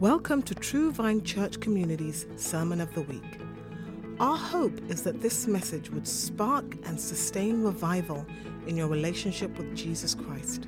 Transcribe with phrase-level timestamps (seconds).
[0.00, 3.40] Welcome to True Vine Church Community's Sermon of the Week.
[4.20, 8.26] Our hope is that this message would spark and sustain revival
[8.66, 10.66] in your relationship with Jesus Christ.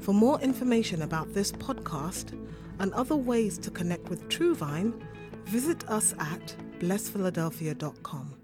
[0.00, 2.38] For more information about this podcast
[2.78, 5.02] and other ways to connect with True Vine,
[5.46, 8.34] visit us at blessphiladelphia.com.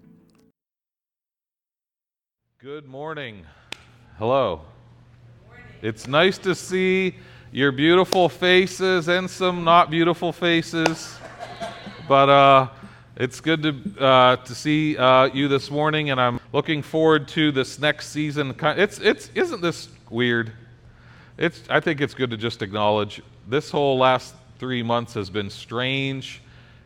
[2.57, 3.45] Good morning.
[4.17, 4.61] Hello.
[4.61, 5.65] Good morning.
[5.83, 7.13] It's nice to see
[7.51, 11.17] your beautiful faces and some not beautiful faces.
[12.07, 12.67] But uh,
[13.15, 17.51] it's good to, uh, to see uh, you this morning, and I'm looking forward to
[17.51, 18.55] this next season.
[18.61, 20.51] It's, it's, isn't this weird?
[21.37, 25.49] It's, I think it's good to just acknowledge this whole last three months has been
[25.49, 26.41] strange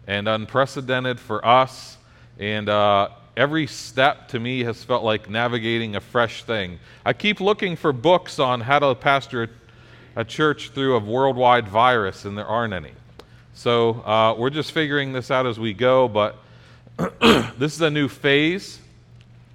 [0.07, 1.97] and unprecedented for us.
[2.39, 6.79] And uh, every step to me has felt like navigating a fresh thing.
[7.05, 9.47] I keep looking for books on how to pastor a
[10.21, 12.91] church through a worldwide virus, and there aren't any.
[13.55, 16.37] So uh, we're just figuring this out as we go, but
[17.57, 18.79] this is a new phase.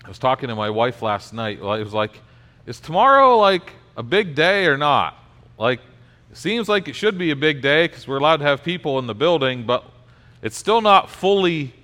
[0.05, 1.59] I was talking to my wife last night.
[1.59, 2.21] It was like,
[2.67, 5.17] is tomorrow like a big day or not?
[5.59, 5.81] Like,
[6.31, 8.99] it seems like it should be a big day because we're allowed to have people
[8.99, 9.85] in the building, but
[10.43, 11.75] it's still not fully,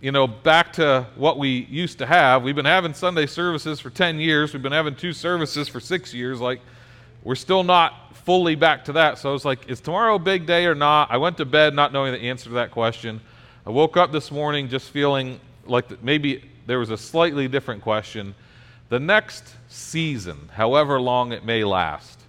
[0.00, 2.42] you know, back to what we used to have.
[2.42, 4.52] We've been having Sunday services for 10 years.
[4.52, 6.40] We've been having two services for six years.
[6.40, 6.60] Like,
[7.22, 9.18] we're still not fully back to that.
[9.18, 11.10] So I was like, is tomorrow a big day or not?
[11.10, 13.20] I went to bed not knowing the answer to that question.
[13.64, 18.34] I woke up this morning just feeling like maybe there was a slightly different question.
[18.88, 22.20] The next season, however long it may last,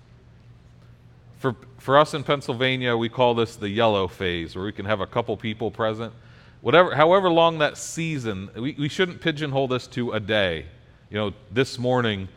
[1.37, 5.01] for, for us in Pennsylvania, we call this the yellow phase, where we can have
[5.01, 6.13] a couple people present.
[6.61, 10.65] Whatever, however long that season, we, we shouldn't pigeonhole this to a day.
[11.09, 12.27] You know, this morning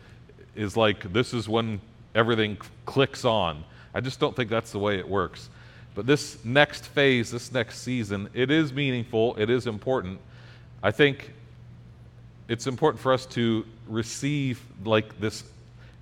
[0.55, 1.81] is like this is when
[2.15, 3.65] everything clicks on.
[3.95, 5.49] I just don't think that's the way it works.
[5.95, 10.21] But this next phase, this next season, it is meaningful, it is important.
[10.83, 11.33] I think
[12.49, 15.45] it's important for us to receive like this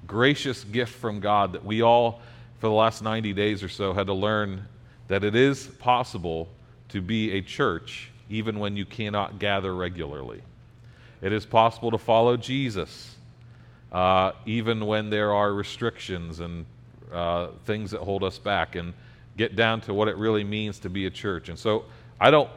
[0.06, 2.20] gracious gift from God that we all,
[2.58, 4.66] for the last 90 days or so, had to learn
[5.08, 6.48] that it is possible
[6.90, 10.42] to be a church even when you cannot gather regularly.
[11.20, 13.14] It is possible to follow Jesus
[13.92, 16.66] uh, even when there are restrictions and
[17.12, 18.92] uh, things that hold us back, and
[19.36, 21.48] get down to what it really means to be a church.
[21.48, 21.84] And so
[22.20, 22.50] I don't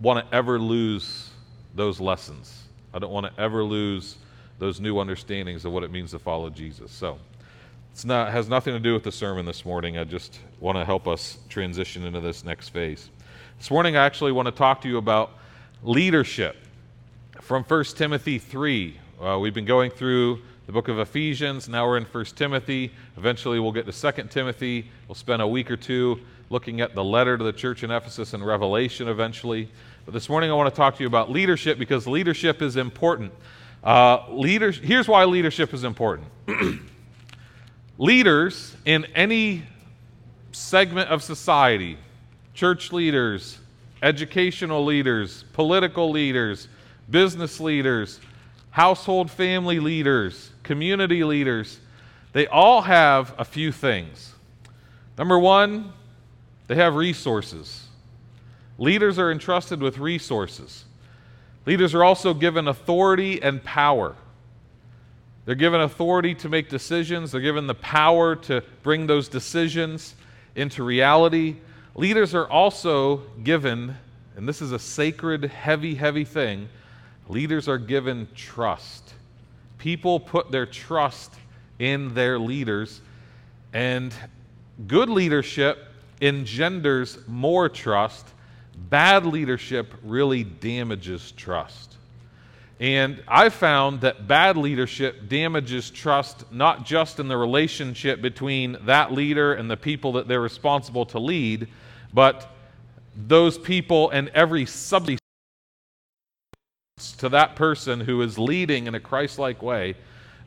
[0.00, 1.30] want to ever lose
[1.74, 2.64] those lessons.
[2.94, 4.16] I don't want to ever lose
[4.58, 6.92] those new understandings of what it means to follow Jesus.
[6.92, 7.18] So
[7.92, 9.98] it's not has nothing to do with the sermon this morning.
[9.98, 13.10] I just want to help us transition into this next phase.
[13.58, 15.32] This morning I actually want to talk to you about
[15.82, 16.56] leadership
[17.40, 21.68] from 1 Timothy 3, uh, we've been going through the book of Ephesians.
[21.68, 22.92] Now we're in 1 Timothy.
[23.16, 24.88] Eventually we'll get to 2 Timothy.
[25.08, 26.20] We'll spend a week or two
[26.50, 29.68] looking at the letter to the church in Ephesus and Revelation eventually.
[30.04, 33.32] But this morning I want to talk to you about leadership because leadership is important.
[33.82, 36.28] Uh, here's why leadership is important.
[37.98, 39.64] Leaders in any
[40.52, 41.98] segment of society,
[42.54, 43.58] church leaders,
[44.00, 46.68] educational leaders, political leaders,
[47.10, 48.20] business leaders,
[48.78, 51.80] household family leaders, community leaders,
[52.32, 54.34] they all have a few things.
[55.18, 55.92] Number one,
[56.68, 57.88] they have resources.
[58.78, 60.84] Leaders are entrusted with resources.
[61.66, 64.14] Leaders are also given authority and power.
[65.44, 70.14] They're given authority to make decisions, they're given the power to bring those decisions
[70.54, 71.56] into reality.
[71.96, 73.96] Leaders are also given,
[74.36, 76.68] and this is a sacred, heavy, heavy thing,
[77.28, 79.14] Leaders are given trust.
[79.76, 81.34] People put their trust
[81.78, 83.00] in their leaders,
[83.72, 84.12] and
[84.86, 85.78] good leadership
[86.20, 88.26] engenders more trust.
[88.88, 91.96] Bad leadership really damages trust.
[92.80, 99.12] And I found that bad leadership damages trust not just in the relationship between that
[99.12, 101.68] leader and the people that they're responsible to lead,
[102.14, 102.54] but
[103.16, 105.08] those people and every sub
[106.98, 109.94] to that person who is leading in a Christ like way,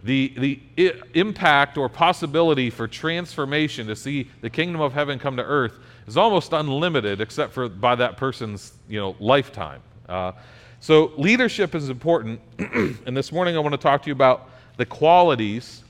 [0.04, 5.44] the, the impact or possibility for transformation to see the kingdom of heaven come to
[5.44, 5.78] earth
[6.08, 9.82] is almost unlimited except for by that person's you know, lifetime.
[10.10, 10.32] Uh,
[10.80, 12.42] so, leadership is important.
[12.58, 15.84] and this morning I want to talk to you about the qualities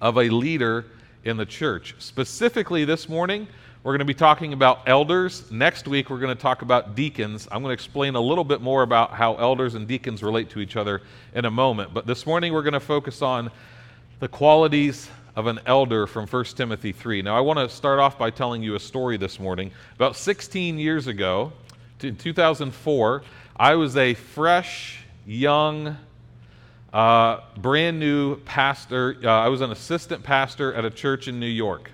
[0.00, 0.86] of a leader
[1.24, 1.94] in the church.
[1.98, 3.46] Specifically, this morning,
[3.84, 5.50] we're going to be talking about elders.
[5.52, 7.46] Next week, we're going to talk about deacons.
[7.52, 10.58] I'm going to explain a little bit more about how elders and deacons relate to
[10.58, 11.00] each other
[11.32, 11.94] in a moment.
[11.94, 13.52] But this morning, we're going to focus on
[14.18, 17.22] the qualities of an elder from 1 Timothy 3.
[17.22, 19.70] Now, I want to start off by telling you a story this morning.
[19.94, 21.52] About 16 years ago,
[22.00, 23.22] in 2004,
[23.56, 25.96] I was a fresh, young,
[26.92, 29.18] uh, brand new pastor.
[29.22, 31.92] Uh, I was an assistant pastor at a church in New York.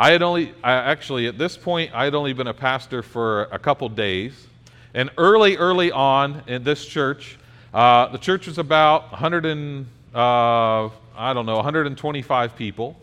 [0.00, 3.44] I had only, I actually, at this point, I had only been a pastor for
[3.44, 4.46] a couple days.
[4.94, 7.36] And early, early on in this church,
[7.74, 12.96] uh, the church was about 100 and, uh, I don't know, 125 people.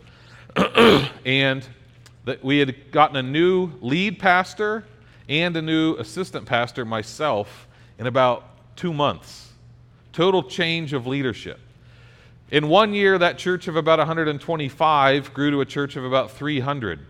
[1.26, 1.68] and
[2.42, 4.84] we had gotten a new lead pastor
[5.28, 9.52] and a new assistant pastor myself in about two months.
[10.14, 11.60] Total change of leadership.
[12.50, 17.00] In one year, that church of about 125 grew to a church of about 300.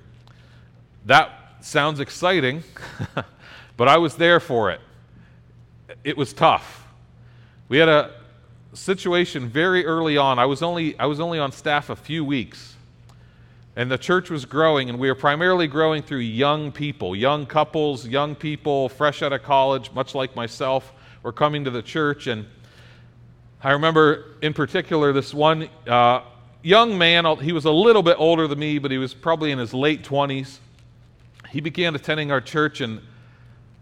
[1.04, 1.30] That
[1.60, 2.62] sounds exciting,
[3.76, 4.80] but I was there for it.
[6.04, 6.86] It was tough.
[7.68, 8.12] We had a
[8.72, 10.38] situation very early on.
[10.38, 12.74] I was only, I was only on staff a few weeks.
[13.78, 18.06] And the church was growing, and we were primarily growing through young people, young couples,
[18.06, 22.26] young people fresh out of college, much like myself, were coming to the church.
[22.26, 22.46] And
[23.66, 26.20] I remember in particular this one uh,
[26.62, 29.58] young man, he was a little bit older than me, but he was probably in
[29.58, 30.58] his late 20s.
[31.50, 33.00] He began attending our church, and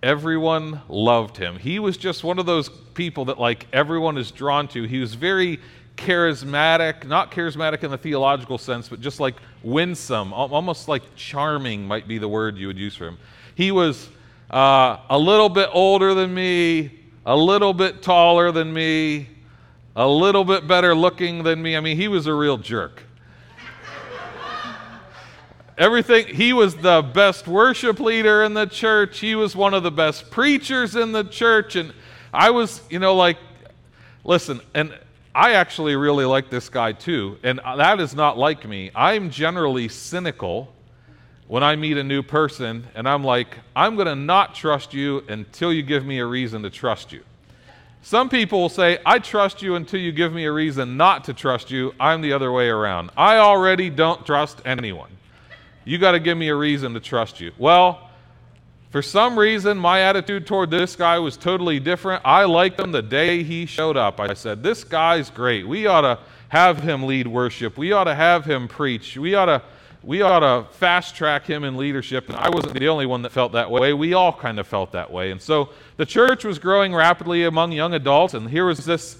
[0.02, 1.58] everyone loved him.
[1.58, 4.84] He was just one of those people that, like, everyone is drawn to.
[4.84, 5.60] He was very
[5.98, 12.08] charismatic, not charismatic in the theological sense, but just like winsome, almost like charming might
[12.08, 13.19] be the word you would use for him.
[13.54, 14.08] He was
[14.50, 19.28] uh, a little bit older than me, a little bit taller than me,
[19.96, 21.76] a little bit better looking than me.
[21.76, 23.02] I mean, he was a real jerk.
[25.76, 29.19] Everything, he was the best worship leader in the church.
[29.19, 31.75] He was one of the best preachers in the church.
[31.75, 31.93] And
[32.32, 33.38] I was, you know, like,
[34.23, 34.96] listen, and
[35.35, 38.93] I actually really like this guy too, and that is not like me.
[38.94, 40.73] I'm generally cynical
[41.49, 45.25] when I meet a new person, and I'm like, I'm going to not trust you
[45.29, 47.25] until you give me a reason to trust you.
[48.04, 51.32] Some people will say, I trust you until you give me a reason not to
[51.32, 51.94] trust you.
[51.98, 53.10] I'm the other way around.
[53.16, 55.10] I already don't trust anyone.
[55.86, 57.52] You got to give me a reason to trust you.
[57.56, 58.10] Well,
[58.90, 62.20] for some reason, my attitude toward this guy was totally different.
[62.26, 64.20] I liked him the day he showed up.
[64.20, 65.66] I said, This guy's great.
[65.66, 66.18] We ought to
[66.50, 67.78] have him lead worship.
[67.78, 69.16] We ought to have him preach.
[69.16, 69.62] We ought to,
[70.02, 72.28] we ought to fast track him in leadership.
[72.28, 73.94] And I wasn't the only one that felt that way.
[73.94, 75.30] We all kind of felt that way.
[75.30, 78.35] And so the church was growing rapidly among young adults.
[78.35, 79.17] And here was this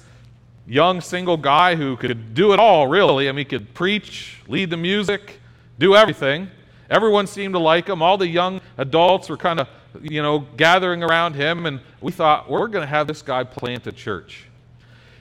[0.67, 3.29] young single guy who could do it all, really.
[3.29, 5.41] I mean, he could preach, lead the music,
[5.79, 6.49] do everything.
[6.91, 8.03] Everyone seemed to like him.
[8.03, 9.69] All the young adults were kind of,
[10.03, 13.87] you know, gathering around him, and we thought, we're going to have this guy plant
[13.87, 14.47] a church.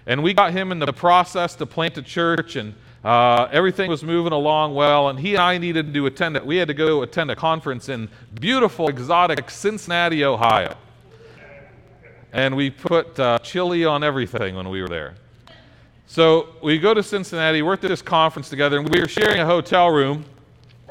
[0.05, 2.73] And we got him in the process to plant a church, and
[3.03, 5.09] uh, everything was moving along well.
[5.09, 6.45] And he and I needed to attend it.
[6.45, 8.09] We had to go attend a conference in
[8.39, 10.75] beautiful, exotic Cincinnati, Ohio.
[12.33, 15.13] And we put uh, chili on everything when we were there.
[16.07, 19.45] So we go to Cincinnati, we're at this conference together, and we were sharing a
[19.45, 20.25] hotel room.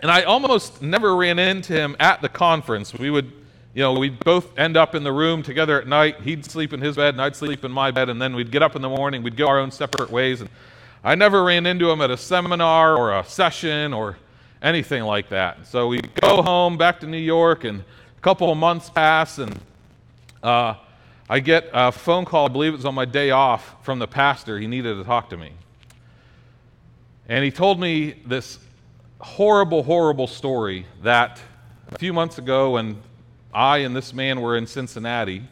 [0.03, 2.95] And I almost never ran into him at the conference.
[2.95, 3.33] We would,
[3.75, 6.21] you know, we'd both end up in the room together at night.
[6.21, 8.63] He'd sleep in his bed, and I'd sleep in my bed, and then we'd get
[8.63, 10.41] up in the morning, we'd go our own separate ways.
[10.41, 10.51] And
[11.03, 14.17] I never ran into him at a seminar or a session or
[14.63, 15.67] anything like that.
[15.67, 19.59] So we go home back to New York, and a couple of months pass, and
[20.43, 20.75] uh,
[21.29, 24.09] I get a phone call, I believe it was on my day off, from the
[24.09, 24.59] pastor.
[24.59, 25.53] He needed to talk to me.
[27.29, 28.59] And he told me this
[29.21, 31.41] horrible, horrible story that
[31.91, 33.01] a few months ago, when
[33.55, 35.43] I and this man were in Cincinnati,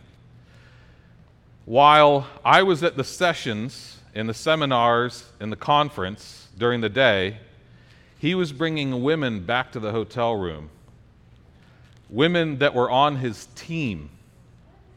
[1.64, 7.38] while I was at the sessions, in the seminars, in the conference during the day,
[8.18, 10.70] he was bringing women back to the hotel room.
[12.08, 14.10] Women that were on his team,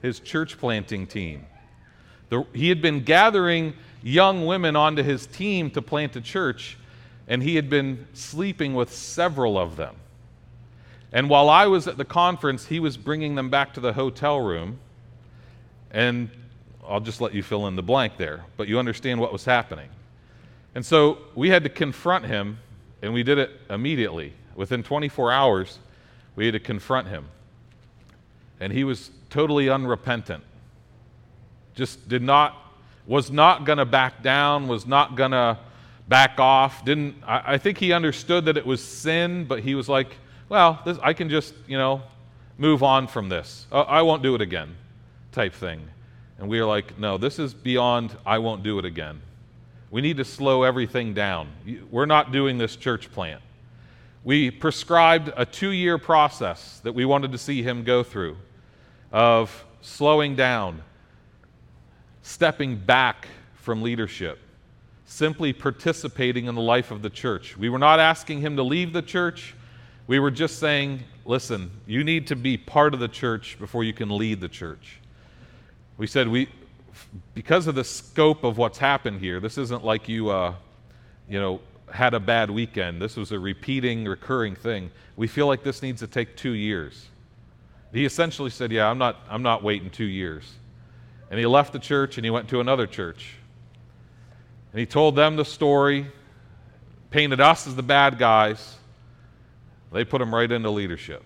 [0.03, 1.47] his church planting team.
[2.29, 6.77] The, he had been gathering young women onto his team to plant a church
[7.27, 9.95] and he had been sleeping with several of them.
[11.11, 14.39] And while I was at the conference, he was bringing them back to the hotel
[14.41, 14.79] room.
[15.91, 16.29] And
[16.87, 19.89] I'll just let you fill in the blank there, but you understand what was happening.
[20.75, 22.57] And so we had to confront him,
[23.01, 24.33] and we did it immediately.
[24.55, 25.79] Within 24 hours,
[26.35, 27.27] we had to confront him.
[28.59, 30.43] And he was totally unrepentant.
[31.73, 32.55] Just did not,
[33.07, 35.57] was not going to back down, was not going to
[36.07, 36.85] back off.
[36.85, 40.17] Didn't I, I, think he understood that it was sin, but he was like,
[40.49, 42.03] well, this, I can just, you know,
[42.59, 43.65] move on from this.
[43.71, 44.75] Uh, I won't do it again,
[45.31, 45.81] type thing.
[46.37, 49.19] And we are like, no, this is beyond I won't do it again.
[49.89, 51.47] We need to slow everything down.
[51.89, 53.41] We're not doing this church plant.
[54.23, 58.37] We prescribed a two year process that we wanted to see him go through
[59.13, 60.81] of slowing down,
[62.23, 64.39] stepping back from leadership,
[65.05, 67.55] simply participating in the life of the church.
[67.55, 69.53] We were not asking him to leave the church.
[70.07, 73.93] We were just saying, listen, you need to be part of the church before you
[73.93, 74.99] can lead the church.
[75.97, 76.49] We said, we,
[77.35, 80.55] because of the scope of what's happened here, this isn't like you, uh,
[81.29, 82.99] you know, had a bad weekend.
[82.99, 84.89] This was a repeating, recurring thing.
[85.15, 87.05] We feel like this needs to take two years.
[87.93, 90.51] He essentially said, Yeah, I'm not, I'm not waiting two years.
[91.29, 93.35] And he left the church and he went to another church.
[94.71, 96.07] And he told them the story,
[97.11, 98.75] painted us as the bad guys.
[99.91, 101.23] They put him right into leadership,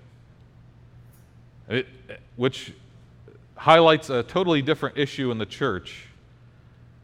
[1.70, 1.88] it,
[2.36, 2.74] which
[3.56, 6.08] highlights a totally different issue in the church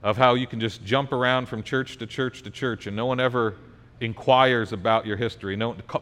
[0.03, 3.05] of how you can just jump around from church to church to church and no
[3.05, 3.55] one ever
[4.03, 5.57] inquires about your history.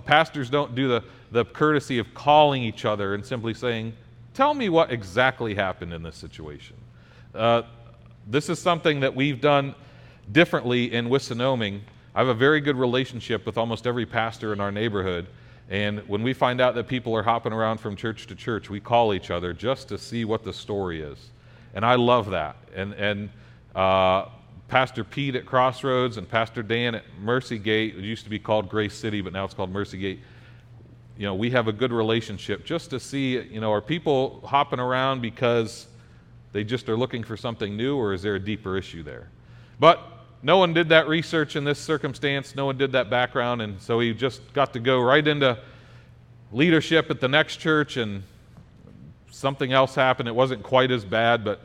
[0.06, 3.94] Pastors don't do the, the courtesy of calling each other and simply saying,
[4.34, 6.78] Tell me what exactly happened in this situation.
[7.36, 7.64] Uh,
[8.28, 9.76] this is something that we've done
[10.32, 11.82] differently in Wissinoming.
[12.16, 15.28] I have a very good relationship with almost every pastor in our neighborhood.
[15.70, 18.80] And when we find out that people are hopping around from church to church, we
[18.80, 21.18] call each other just to see what the story is.
[21.74, 22.58] And I love that.
[22.76, 23.30] And, and
[23.76, 24.26] uh,
[24.72, 28.70] Pastor Pete at Crossroads and Pastor Dan at Mercy Gate, it used to be called
[28.70, 30.22] Grace City, but now it's called Mercy Gate.
[31.18, 34.80] You know, we have a good relationship just to see, you know, are people hopping
[34.80, 35.88] around because
[36.54, 39.28] they just are looking for something new, or is there a deeper issue there?
[39.78, 40.02] But
[40.42, 42.56] no one did that research in this circumstance.
[42.56, 43.62] No one did that background.
[43.62, 45.60] And so he just got to go right into
[46.54, 48.24] leadership at the next church, and
[49.32, 50.30] something else happened.
[50.30, 51.60] It wasn't quite as bad, but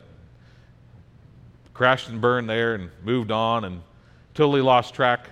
[1.77, 3.81] crashed and burned there and moved on and
[4.33, 5.29] totally lost track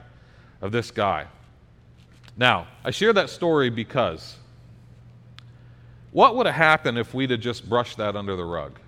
[0.61, 1.25] of this guy.
[2.37, 4.35] Now, I share that story because
[6.11, 8.79] what would have happened if we'd have just brushed that under the rug?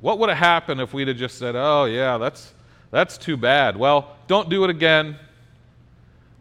[0.00, 2.52] What would have happened if we'd have just said, oh, yeah, that's,
[2.90, 3.76] that's too bad?
[3.76, 5.16] Well, don't do it again.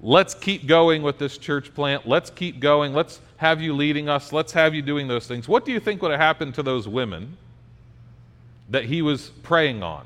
[0.02, 2.08] Let's keep going with this church plant.
[2.08, 2.94] Let's keep going.
[2.94, 4.34] Let's have you leading us.
[4.34, 5.48] Let's have you doing those things.
[5.48, 7.38] What do you think would have happened to those women
[8.70, 10.06] that he was preying on.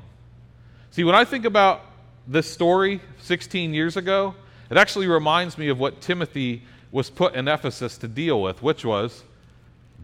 [0.90, 1.82] See, when I think about
[2.26, 4.34] this story 16 years ago,
[4.70, 8.84] it actually reminds me of what Timothy was put in Ephesus to deal with, which
[8.84, 9.24] was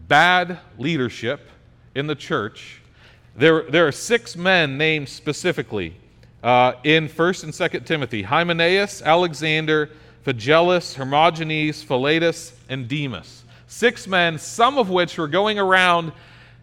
[0.07, 1.49] bad leadership
[1.95, 2.81] in the church.
[3.35, 5.95] There, there are six men named specifically
[6.43, 9.89] uh, in 1st and 2nd Timothy Hymenaeus, Alexander,
[10.25, 13.43] Phygelus, Hermogenes, Philetus, and Demas.
[13.67, 16.11] Six men, some of which were going around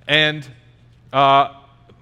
[0.09, 0.47] and
[1.13, 1.55] uh,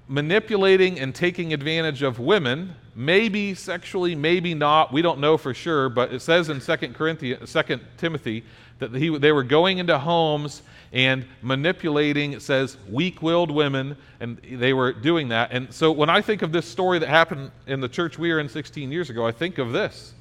[0.07, 4.93] manipulating and taking advantage of women, maybe sexually, maybe not.
[4.93, 8.45] We don't know for sure, but it says in 2 Corinthians, 2 Timothy
[8.79, 14.39] that he, they were going into homes and manipulating, it says, weak willed women, and
[14.39, 15.51] they were doing that.
[15.53, 18.39] And so when I think of this story that happened in the church we were
[18.39, 20.13] in 16 years ago, I think of this.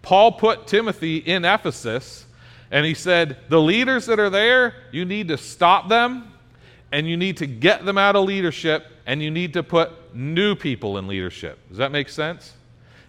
[0.00, 2.24] Paul put Timothy in Ephesus,
[2.70, 6.32] and he said, The leaders that are there, you need to stop them,
[6.92, 10.54] and you need to get them out of leadership and you need to put new
[10.54, 11.58] people in leadership.
[11.68, 12.54] Does that make sense?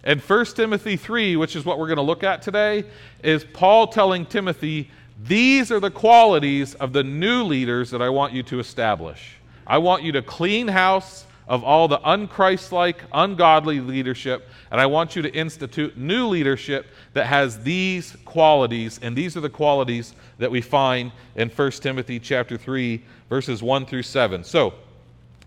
[0.04, 2.84] And 1 Timothy 3, which is what we're going to look at today,
[3.24, 4.90] is Paul telling Timothy,
[5.24, 9.36] These are the qualities of the new leaders that I want you to establish.
[9.66, 15.16] I want you to clean house of all the unchristlike, ungodly leadership, and I want
[15.16, 20.50] you to institute new leadership that has these qualities, and these are the qualities that
[20.50, 24.44] we find in 1 Timothy chapter 3, verses 1 through 7.
[24.44, 24.74] So,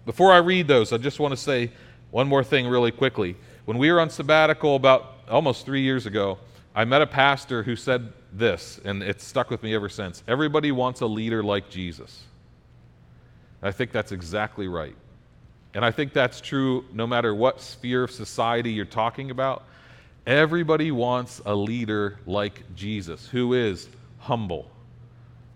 [0.10, 1.70] before I read those, I just want to say
[2.10, 3.36] one more thing really quickly.
[3.66, 6.40] When we were on sabbatical about almost three years ago,
[6.74, 10.24] I met a pastor who said this, and it's stuck with me ever since.
[10.28, 12.24] Everybody wants a leader like Jesus.
[13.62, 14.96] I think that's exactly right.
[15.76, 19.64] And I think that's true no matter what sphere of society you're talking about.
[20.26, 23.88] Everybody wants a leader like Jesus, who is
[24.18, 24.72] humble,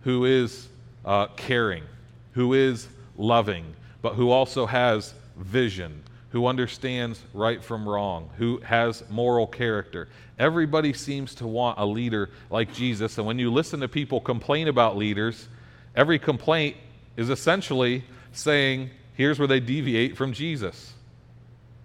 [0.01, 0.67] who is
[1.05, 1.85] uh, caring,
[2.33, 9.03] who is loving, but who also has vision, who understands right from wrong, who has
[9.09, 10.09] moral character.
[10.37, 13.17] Everybody seems to want a leader like Jesus.
[13.17, 15.47] And when you listen to people complain about leaders,
[15.95, 16.75] every complaint
[17.17, 20.93] is essentially saying, here's where they deviate from Jesus.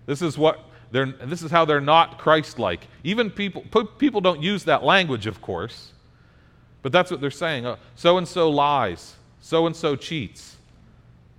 [0.07, 0.61] This is what
[0.91, 2.87] they're, this is how they're not Christ-like.
[3.05, 3.63] Even people,
[3.99, 5.93] people don't use that language, of course,
[6.83, 7.77] but that's what they're saying.
[7.95, 9.15] So and so lies.
[9.41, 10.57] So and so cheats.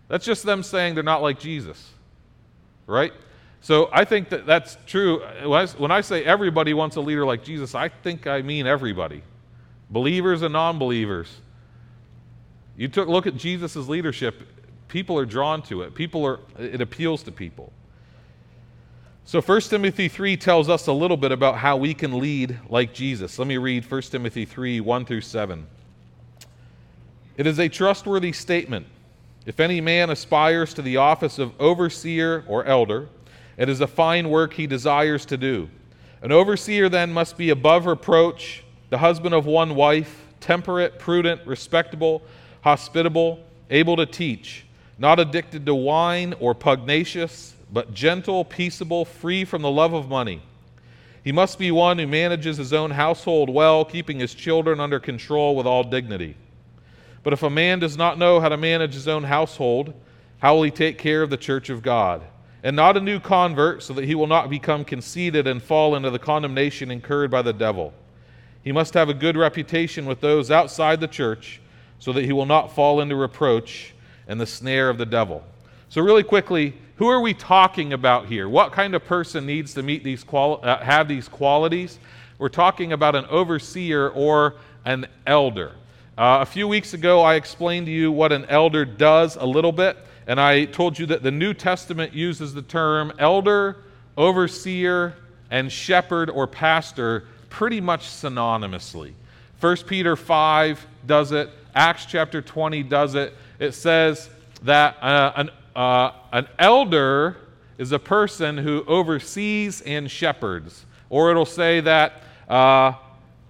[0.09, 1.91] That's just them saying they're not like Jesus,
[2.85, 3.13] right?
[3.61, 5.21] So I think that that's true.
[5.77, 9.23] When I say everybody wants a leader like Jesus, I think I mean everybody
[9.89, 11.41] believers and non believers.
[12.77, 14.41] You took look at Jesus' leadership,
[14.87, 15.93] people are drawn to it.
[15.95, 17.71] People are it appeals to people.
[19.25, 22.95] So 1 Timothy 3 tells us a little bit about how we can lead like
[22.95, 23.37] Jesus.
[23.37, 25.67] Let me read 1 Timothy 3 1 through 7.
[27.37, 28.87] It is a trustworthy statement.
[29.49, 33.09] If any man aspires to the office of overseer or elder,
[33.57, 35.71] it is a fine work he desires to do.
[36.21, 42.21] An overseer then must be above reproach, the husband of one wife, temperate, prudent, respectable,
[42.61, 44.67] hospitable, able to teach,
[44.99, 50.43] not addicted to wine or pugnacious but gentle, peaceable, free from the love of money.
[51.23, 55.55] He must be one who manages his own household well, keeping his children under control
[55.55, 56.35] with all dignity.
[57.23, 59.93] But if a man does not know how to manage his own household,
[60.39, 62.23] how will he take care of the church of God?
[62.63, 66.09] And not a new convert, so that he will not become conceited and fall into
[66.09, 67.93] the condemnation incurred by the devil.
[68.63, 71.61] He must have a good reputation with those outside the church,
[71.99, 73.93] so that he will not fall into reproach
[74.27, 75.43] and the snare of the devil.
[75.89, 78.47] So, really quickly, who are we talking about here?
[78.49, 81.97] What kind of person needs to meet these quali- uh, have these qualities?
[82.37, 85.73] We're talking about an overseer or an elder.
[86.19, 89.71] Uh, a few weeks ago, I explained to you what an elder does a little
[89.71, 89.95] bit,
[90.27, 93.77] and I told you that the New Testament uses the term elder,
[94.17, 95.15] overseer,
[95.49, 99.13] and shepherd or pastor pretty much synonymously.
[99.61, 103.33] 1 Peter 5 does it, Acts chapter 20 does it.
[103.57, 104.29] It says
[104.63, 107.37] that uh, an uh, an elder
[107.77, 110.85] is a person who oversees and shepherds.
[111.09, 112.95] Or it'll say that uh,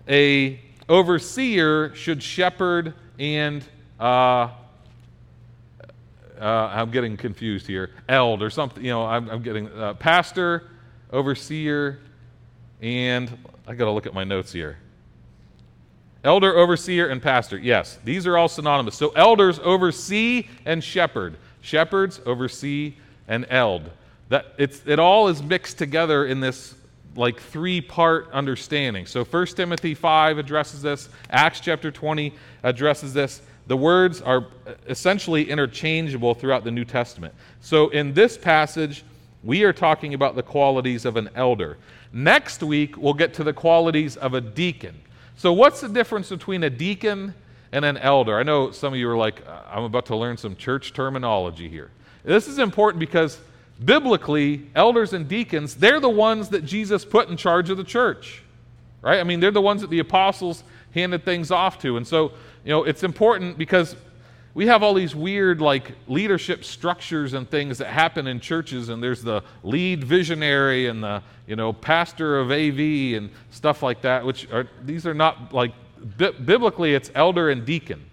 [0.08, 3.64] a overseer should shepherd and
[4.00, 4.50] uh,
[6.40, 7.92] uh, I'm getting confused here.
[8.08, 8.84] Eld or something.
[8.84, 10.70] You know, I'm, I'm getting uh, pastor,
[11.12, 12.00] overseer,
[12.82, 13.30] and
[13.68, 14.78] I got to look at my notes here.
[16.24, 17.58] Elder, overseer, and pastor.
[17.58, 18.96] Yes, these are all synonymous.
[18.96, 22.96] So elders oversee and shepherd shepherds, oversee,
[23.28, 23.90] and eld.
[24.30, 26.76] That it's, it all is mixed together in this
[27.20, 29.06] like three part understanding.
[29.06, 33.42] So 1 Timothy 5 addresses this, Acts chapter 20 addresses this.
[33.68, 34.48] The words are
[34.88, 37.34] essentially interchangeable throughout the New Testament.
[37.62, 39.04] So in this passage,
[39.44, 41.78] we are talking about the qualities of an elder.
[42.12, 45.00] Next week, we'll get to the qualities of a deacon.
[45.38, 47.34] So, what's the difference between a deacon
[47.72, 48.38] and an elder.
[48.38, 51.92] I know some of you are like, I'm about to learn some church terminology here.
[52.24, 53.40] This is important because
[53.84, 58.44] biblically, elders and deacons, they're the ones that Jesus put in charge of the church,
[59.02, 59.20] right?
[59.20, 60.64] I mean, they're the ones that the apostles
[60.94, 61.98] handed things off to.
[61.98, 62.32] And so,
[62.64, 63.96] you know, it's important because
[64.54, 69.02] we have all these weird like leadership structures and things that happen in churches and
[69.02, 74.26] there's the lead visionary and the you know pastor of av and stuff like that
[74.26, 75.72] which are these are not like
[76.18, 78.06] Bi- biblically, it's elder and deacon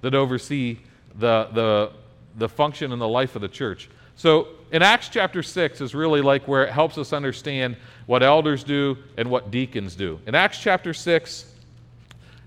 [0.00, 0.78] that oversee
[1.18, 1.92] the, the,
[2.36, 3.88] the function and the life of the church.
[4.16, 7.76] So in Acts chapter 6 is really like where it helps us understand
[8.06, 10.18] what elders do and what deacons do.
[10.26, 11.52] In Acts chapter 6,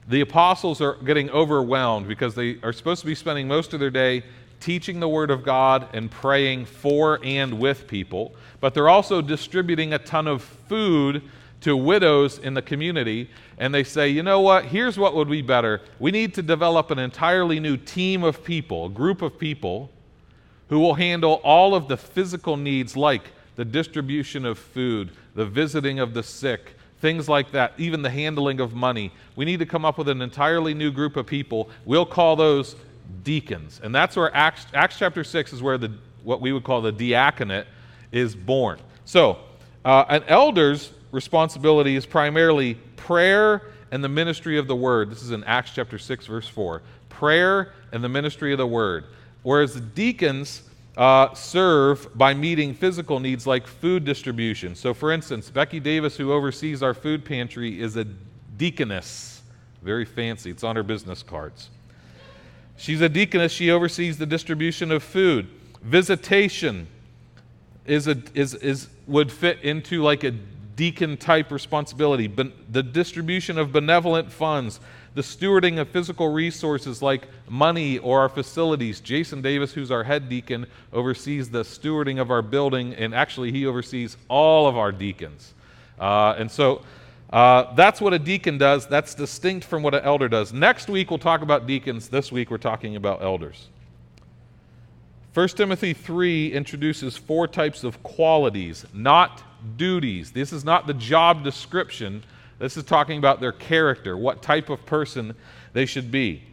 [0.08, 3.90] the apostles are getting overwhelmed because they are supposed to be spending most of their
[3.90, 4.24] day
[4.60, 9.94] teaching the Word of God and praying for and with people, but they're also distributing
[9.94, 11.22] a ton of food
[11.62, 15.42] to widows in the community and they say, you know what, here's what would be
[15.42, 15.82] better.
[16.00, 19.90] We need to develop an entirely new team of people, a group of people
[20.70, 23.24] who will handle all of the physical needs like
[23.56, 28.60] the distribution of food, the visiting of the sick, things like that, even the handling
[28.60, 29.12] of money.
[29.36, 31.70] We need to come up with an entirely new group of people.
[31.86, 32.76] We'll call those
[33.24, 33.82] deacons.
[33.84, 35.92] And that's where Acts, Acts chapter 6 is where the,
[36.24, 37.68] what we would call the diaconate
[38.12, 38.80] is born.
[39.06, 39.40] So,
[39.84, 45.10] uh, an elders responsibility is primarily prayer and the ministry of the word.
[45.10, 46.82] This is in Acts chapter 6, verse 4.
[47.10, 49.06] Prayer and the ministry of the word.
[49.44, 50.64] Whereas the deacons
[50.98, 54.76] uh, serve by meeting physical needs like food distribution.
[54.76, 58.06] So, for instance, Becky Davis, who oversees our food pantry, is a
[58.58, 59.42] deaconess.
[59.82, 60.50] Very fancy.
[60.52, 61.70] It's on her business cards.
[62.76, 63.52] She's a deaconess.
[63.52, 65.48] She oversees the distribution of food.
[65.82, 66.88] Visitation
[67.86, 70.32] is a, is, is, would fit into like a
[70.76, 74.80] deacon type responsibility, the distribution of benevolent funds,
[75.20, 79.02] the stewarding of physical resources like money or our facilities.
[79.02, 83.66] Jason Davis, who's our head deacon, oversees the stewarding of our building, and actually, he
[83.66, 85.54] oversees all of our deacons.
[86.00, 86.84] Uh, and so
[87.34, 88.88] uh, that's what a deacon does.
[88.88, 90.54] That's distinct from what an elder does.
[90.54, 92.08] Next week, we'll talk about deacons.
[92.08, 93.68] This week, we're talking about elders.
[95.34, 99.44] 1 Timothy 3 introduces four types of qualities, not
[99.76, 100.32] duties.
[100.32, 102.24] This is not the job description.
[102.60, 105.34] This is talking about their character, what type of person
[105.74, 106.44] they should be.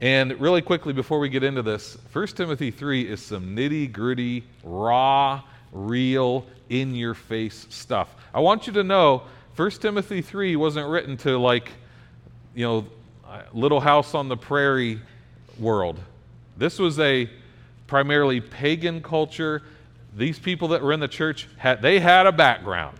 [0.00, 4.44] And really quickly, before we get into this, 1 Timothy 3 is some nitty gritty,
[4.64, 8.14] raw, real, in your face stuff.
[8.32, 9.24] I want you to know
[9.56, 11.72] 1 Timothy 3 wasn't written to, like,
[12.54, 12.86] you know,
[13.52, 15.00] Little House on the Prairie
[15.58, 15.98] world.
[16.56, 17.28] This was a
[17.86, 19.62] primarily pagan culture.
[20.16, 22.96] These people that were in the church had they had a background.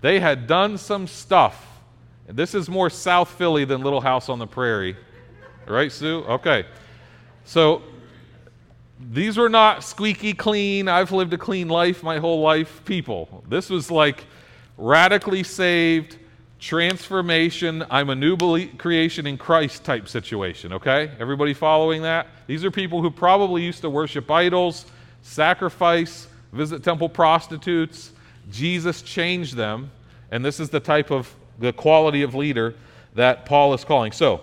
[0.00, 1.75] They had done some stuff.
[2.28, 4.96] This is more South Philly than Little House on the Prairie.
[5.66, 6.24] Right, Sue?
[6.28, 6.64] Okay.
[7.44, 7.82] So
[8.98, 13.44] these were not squeaky clean, I've lived a clean life my whole life people.
[13.48, 14.24] This was like
[14.76, 16.18] radically saved,
[16.58, 18.36] transformation, I'm a new
[18.76, 21.10] creation in Christ type situation, okay?
[21.20, 22.28] Everybody following that?
[22.46, 24.86] These are people who probably used to worship idols,
[25.22, 28.12] sacrifice, visit temple prostitutes.
[28.50, 29.90] Jesus changed them,
[30.30, 32.74] and this is the type of the quality of leader
[33.14, 34.12] that Paul is calling.
[34.12, 34.42] So,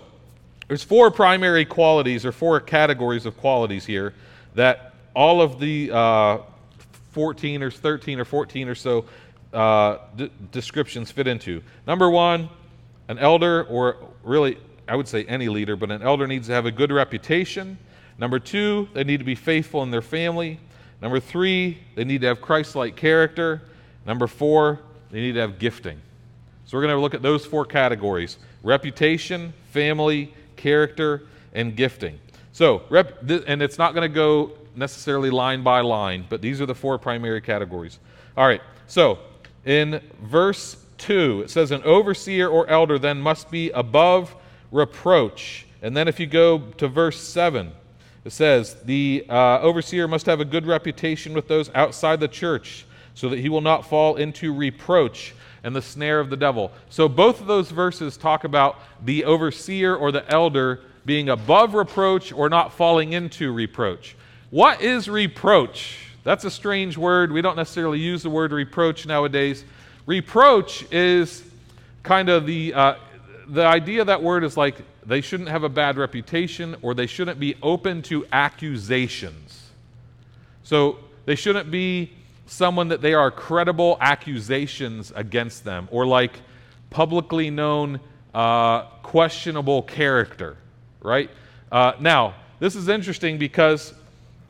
[0.68, 4.14] there's four primary qualities or four categories of qualities here
[4.54, 6.38] that all of the uh,
[7.12, 9.04] 14 or 13 or 14 or so
[9.52, 11.62] uh, d- descriptions fit into.
[11.86, 12.48] Number one,
[13.08, 16.66] an elder, or really, I would say any leader, but an elder needs to have
[16.66, 17.78] a good reputation.
[18.18, 20.58] Number two, they need to be faithful in their family.
[21.00, 23.62] Number three, they need to have Christ like character.
[24.06, 26.00] Number four, they need to have gifting.
[26.66, 31.22] So we're going to look at those four categories reputation, family, character,
[31.52, 32.18] and gifting.
[32.52, 36.66] So, rep, and it's not going to go necessarily line by line, but these are
[36.66, 37.98] the four primary categories.
[38.36, 39.18] All right, so
[39.64, 44.34] in verse 2, it says, An overseer or elder then must be above
[44.70, 45.66] reproach.
[45.82, 47.72] And then if you go to verse 7,
[48.24, 52.86] it says, The uh, overseer must have a good reputation with those outside the church,
[53.14, 56.70] so that he will not fall into reproach and the snare of the devil.
[56.90, 62.32] So both of those verses talk about the overseer or the elder being above reproach
[62.32, 64.14] or not falling into reproach.
[64.50, 65.98] What is reproach?
[66.22, 67.32] That's a strange word.
[67.32, 69.64] We don't necessarily use the word reproach nowadays.
[70.06, 71.42] Reproach is
[72.02, 72.94] kind of the, uh,
[73.48, 77.06] the idea of that word is like they shouldn't have a bad reputation or they
[77.06, 79.70] shouldn't be open to accusations.
[80.62, 82.12] So they shouldn't be
[82.46, 86.40] someone that they are credible accusations against them or like
[86.90, 88.00] publicly known
[88.34, 90.56] uh, questionable character,
[91.00, 91.30] right?
[91.72, 93.94] Uh, now, this is interesting because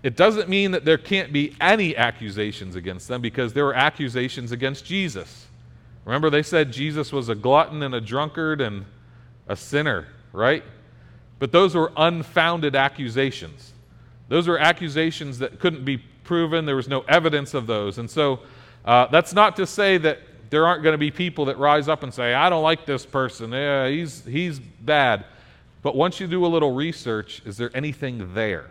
[0.02, 4.52] it doesn't mean that there can't be any accusations against them because there were accusations
[4.52, 5.46] against Jesus.
[6.04, 8.84] Remember, they said Jesus was a glutton and a drunkard and
[9.48, 10.62] a sinner, right?
[11.38, 13.72] But those were unfounded accusations.
[14.28, 16.64] Those were accusations that couldn't be proven.
[16.64, 17.98] There was no evidence of those.
[17.98, 18.40] And so
[18.84, 20.18] uh, that's not to say that
[20.50, 23.06] there aren't going to be people that rise up and say, I don't like this
[23.06, 23.52] person.
[23.52, 25.24] Yeah, he's, he's bad.
[25.82, 28.70] But once you do a little research, is there anything there?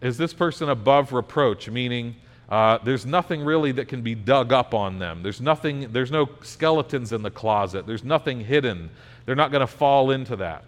[0.00, 1.68] Is this person above reproach?
[1.68, 2.16] Meaning,
[2.48, 5.22] uh, there's nothing really that can be dug up on them.
[5.22, 7.86] There's nothing, there's no skeletons in the closet.
[7.86, 8.90] There's nothing hidden.
[9.24, 10.64] They're not going to fall into that.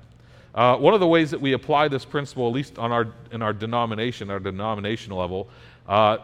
[0.59, 3.42] Uh, one of the ways that we apply this principle, at least on our, in
[3.42, 5.49] our denomination, our denominational level,
[5.87, 6.18] uh,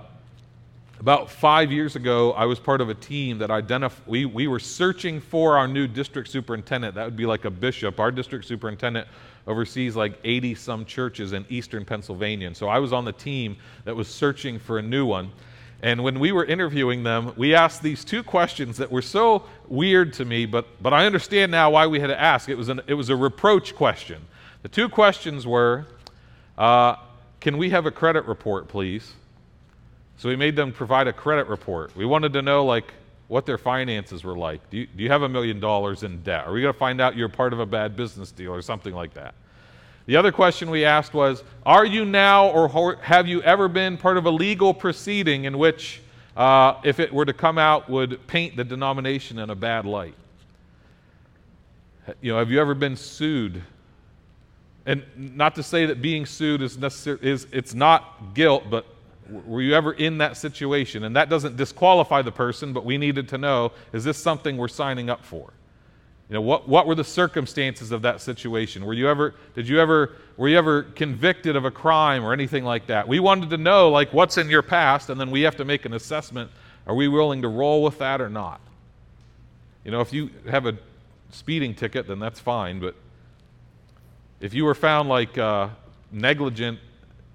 [0.99, 4.59] about five years ago, I was part of a team that identified, we, we were
[4.59, 6.97] searching for our new district superintendent.
[6.97, 8.01] That would be like a bishop.
[8.01, 9.07] Our district superintendent
[9.47, 12.49] oversees like 80 some churches in eastern Pennsylvania.
[12.49, 15.31] And so I was on the team that was searching for a new one.
[15.85, 20.15] And when we were interviewing them, we asked these two questions that were so weird
[20.15, 22.49] to me, but, but I understand now why we had to ask.
[22.49, 24.23] It was, an, it was a reproach question.
[24.63, 25.87] The two questions were
[26.57, 26.97] uh,
[27.39, 29.13] Can we have a credit report, please?
[30.17, 31.95] So we made them provide a credit report.
[31.95, 32.95] We wanted to know, like,
[33.29, 34.71] what their finances were like.
[34.71, 36.47] Do you, do you have a million dollars in debt?
[36.47, 38.95] Are we going to find out you're part of a bad business deal or something
[38.95, 39.35] like that?
[40.07, 44.17] The other question we asked was Are you now or have you ever been part
[44.17, 46.03] of a legal proceeding in which,
[46.37, 50.15] uh, if it were to come out, would paint the denomination in a bad light?
[52.21, 53.63] You know, have you ever been sued?
[54.87, 58.85] And not to say that being sued is necessary, is it's not guilt, but
[59.31, 61.05] were you ever in that situation?
[61.05, 64.69] And that doesn't disqualify the person, but we needed to know is this something we're
[64.69, 65.55] signing up for?
[66.29, 68.85] You know, what, what were the circumstances of that situation?
[68.85, 72.65] Were you ever, did you ever, were you ever convicted of a crime or anything
[72.65, 73.07] like that?
[73.07, 75.85] We wanted to know, like, what's in your past, and then we have to make
[75.85, 76.51] an assessment.
[76.87, 78.61] Are we willing to roll with that or not?
[79.85, 80.79] You know, if you have a
[81.31, 82.95] speeding ticket, then that's fine, but
[84.41, 85.69] if you were found like uh,
[86.11, 86.79] negligent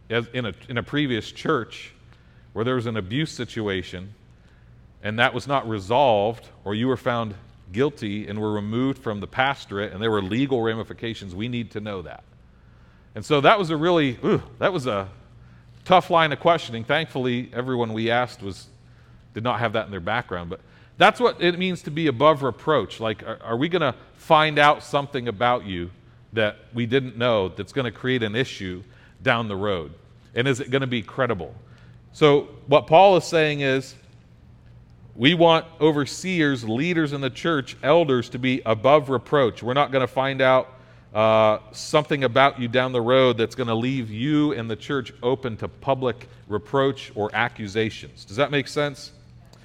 [0.10, 1.94] as in a, in a previous church
[2.54, 4.14] where there was an abuse situation
[5.04, 7.36] and that was not resolved, or you were found
[7.72, 11.80] guilty and were removed from the pastorate and there were legal ramifications, we need to
[11.80, 12.24] know that.
[13.16, 15.10] And so that was a really, ooh, that was a
[15.86, 16.84] tough line of questioning.
[16.84, 18.68] Thankfully, everyone we asked was
[19.34, 20.50] did not have that in their background.
[20.50, 20.62] But
[20.98, 23.00] that's what it means to be above reproach.
[23.00, 25.92] Like, are, are we going to find out something about you
[26.34, 28.84] that we didn't know that's going to create an issue
[29.22, 29.94] down the road?
[30.36, 31.56] And is it going to be credible?
[32.12, 33.96] So, what Paul is saying is,
[35.20, 39.62] we want overseers, leaders in the church, elders to be above reproach.
[39.62, 40.70] We're not going to find out
[41.14, 45.12] uh, something about you down the road that's going to leave you and the church
[45.22, 48.24] open to public reproach or accusations.
[48.24, 49.12] Does that make sense?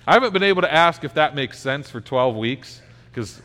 [0.09, 3.41] I haven't been able to ask if that makes sense for 12 weeks because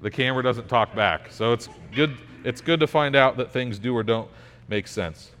[0.00, 1.32] the camera doesn't talk back.
[1.32, 4.30] So it's good, it's good to find out that things do or don't
[4.68, 5.32] make sense.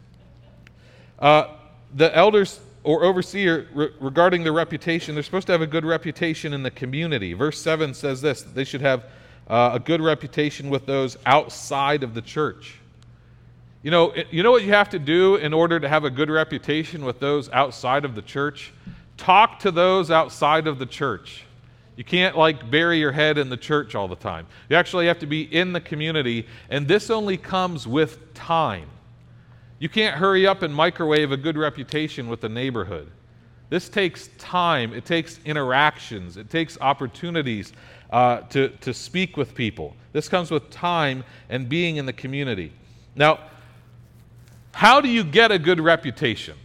[1.20, 1.54] Uh,
[1.94, 6.52] the elders or overseer, re- regarding their reputation, they're supposed to have a good reputation
[6.52, 7.32] in the community.
[7.32, 9.04] Verse 7 says this they should have
[9.48, 12.76] uh, a good reputation with those outside of the church.
[13.82, 16.30] You know, you know what you have to do in order to have a good
[16.30, 18.72] reputation with those outside of the church?
[19.16, 21.44] Talk to those outside of the church.
[21.96, 24.46] You can't like bury your head in the church all the time.
[24.68, 28.88] You actually have to be in the community, and this only comes with time.
[29.82, 33.10] You can't hurry up and microwave a good reputation with the neighborhood.
[33.68, 37.72] This takes time, it takes interactions, it takes opportunities
[38.10, 39.96] uh, to, to speak with people.
[40.12, 42.70] This comes with time and being in the community.
[43.16, 43.40] Now,
[44.72, 46.56] how do you get a good reputation?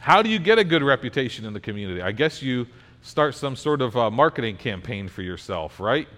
[0.00, 2.02] How do you get a good reputation in the community?
[2.02, 2.66] I guess you
[3.02, 6.08] start some sort of marketing campaign for yourself, right?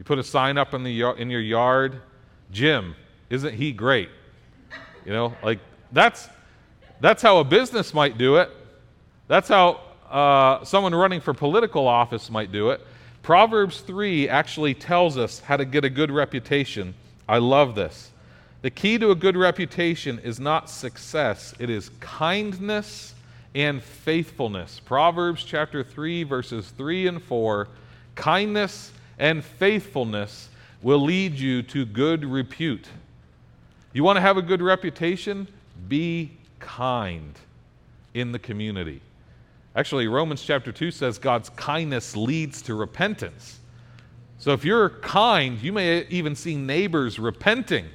[0.00, 2.02] You put a sign up in, the, in your yard
[2.50, 2.96] Jim,
[3.30, 4.08] isn't he great?
[5.04, 5.60] You know, like
[5.92, 6.28] that's,
[7.00, 8.50] that's how a business might do it.
[9.28, 12.80] That's how uh, someone running for political office might do it.
[13.22, 16.94] Proverbs 3 actually tells us how to get a good reputation.
[17.28, 18.10] I love this.
[18.62, 23.14] The key to a good reputation is not success, it is kindness
[23.54, 24.80] and faithfulness.
[24.80, 27.68] Proverbs chapter 3, verses 3 and 4
[28.14, 30.48] kindness and faithfulness
[30.82, 32.88] will lead you to good repute.
[33.92, 35.48] You want to have a good reputation?
[35.88, 37.38] Be kind
[38.14, 39.00] in the community.
[39.74, 43.60] Actually, Romans chapter 2 says God's kindness leads to repentance.
[44.38, 47.86] So if you're kind, you may even see neighbors repenting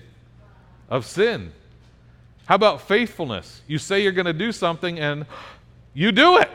[0.89, 1.51] of sin.
[2.45, 3.61] How about faithfulness?
[3.67, 5.25] You say you're going to do something and
[5.93, 6.49] you do it.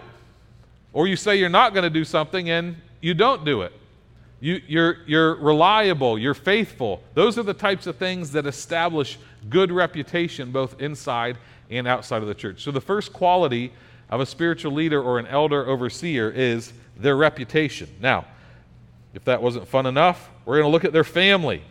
[0.92, 3.72] Or you say you're not going to do something and you don't do it.
[4.40, 7.02] You, you're, you're reliable, you're faithful.
[7.14, 9.18] Those are the types of things that establish
[9.48, 11.38] good reputation both inside
[11.70, 12.62] and outside of the church.
[12.62, 13.72] So, the first quality
[14.10, 17.88] of a spiritual leader or an elder overseer is their reputation.
[18.00, 18.26] Now,
[19.14, 21.62] if that wasn't fun enough, we're going to look at their family.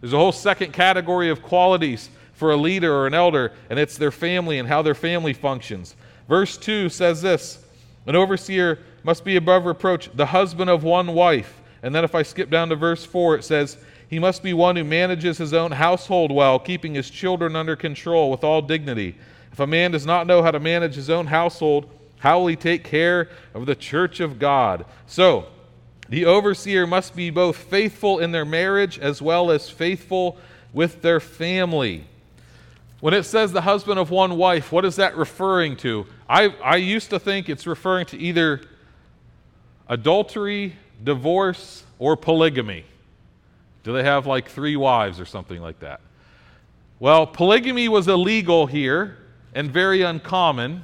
[0.00, 3.96] There's a whole second category of qualities for a leader or an elder, and it's
[3.96, 5.96] their family and how their family functions.
[6.28, 7.64] Verse 2 says this
[8.06, 11.60] An overseer must be above reproach, the husband of one wife.
[11.82, 14.76] And then if I skip down to verse 4, it says, He must be one
[14.76, 19.16] who manages his own household well, keeping his children under control with all dignity.
[19.52, 21.88] If a man does not know how to manage his own household,
[22.18, 24.84] how will he take care of the church of God?
[25.06, 25.46] So,
[26.08, 30.38] the overseer must be both faithful in their marriage as well as faithful
[30.72, 32.06] with their family.
[33.00, 36.06] When it says the husband of one wife, what is that referring to?
[36.28, 38.62] I, I used to think it's referring to either
[39.88, 42.84] adultery, divorce, or polygamy.
[43.84, 46.00] Do they have like three wives or something like that?
[47.00, 49.16] Well, polygamy was illegal here
[49.54, 50.82] and very uncommon,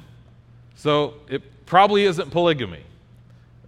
[0.75, 2.83] so it probably isn't polygamy.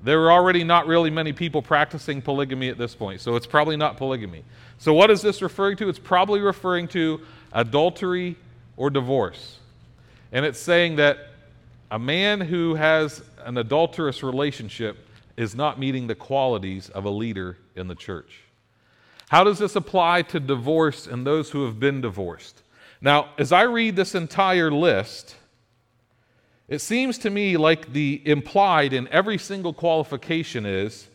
[0.03, 3.75] There were already not really many people practicing polygamy at this point, so it's probably
[3.75, 4.43] not polygamy.
[4.77, 5.89] So, what is this referring to?
[5.89, 8.37] It's probably referring to adultery
[8.77, 9.59] or divorce.
[10.31, 11.17] And it's saying that
[11.89, 15.06] a man who has an adulterous relationship
[15.37, 18.41] is not meeting the qualities of a leader in the church.
[19.29, 22.63] How does this apply to divorce and those who have been divorced?
[23.01, 25.35] Now, as I read this entire list,
[26.67, 31.07] it seems to me like the implied in every single qualification is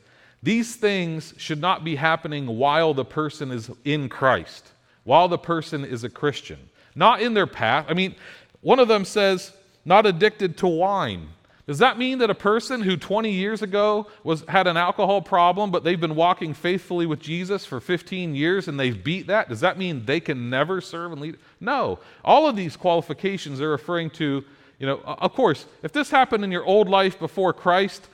[0.42, 4.72] these things should not be happening while the person is in Christ,
[5.04, 6.58] while the person is a Christian,
[6.94, 7.86] not in their path.
[7.88, 8.14] I mean,
[8.60, 9.52] one of them says,
[9.84, 11.28] not addicted to wine.
[11.72, 15.70] Does that mean that a person who 20 years ago was, had an alcohol problem,
[15.70, 19.48] but they've been walking faithfully with Jesus for 15 years and they've beat that?
[19.48, 21.38] Does that mean they can never serve and lead?
[21.60, 21.98] No.
[22.26, 24.44] All of these qualifications are referring to,
[24.78, 28.06] you know, of course, if this happened in your old life before Christ,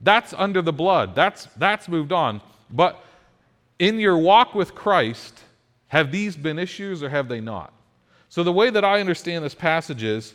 [0.00, 1.16] that's under the blood.
[1.16, 2.40] That's, that's moved on.
[2.70, 3.04] But
[3.80, 5.40] in your walk with Christ,
[5.88, 7.72] have these been issues or have they not?
[8.28, 10.34] So the way that I understand this passage is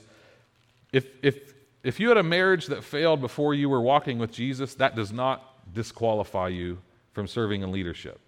[0.92, 1.47] if, if
[1.88, 5.14] if you had a marriage that failed before you were walking with Jesus, that does
[5.14, 6.80] not disqualify you
[7.14, 8.20] from serving in leadership.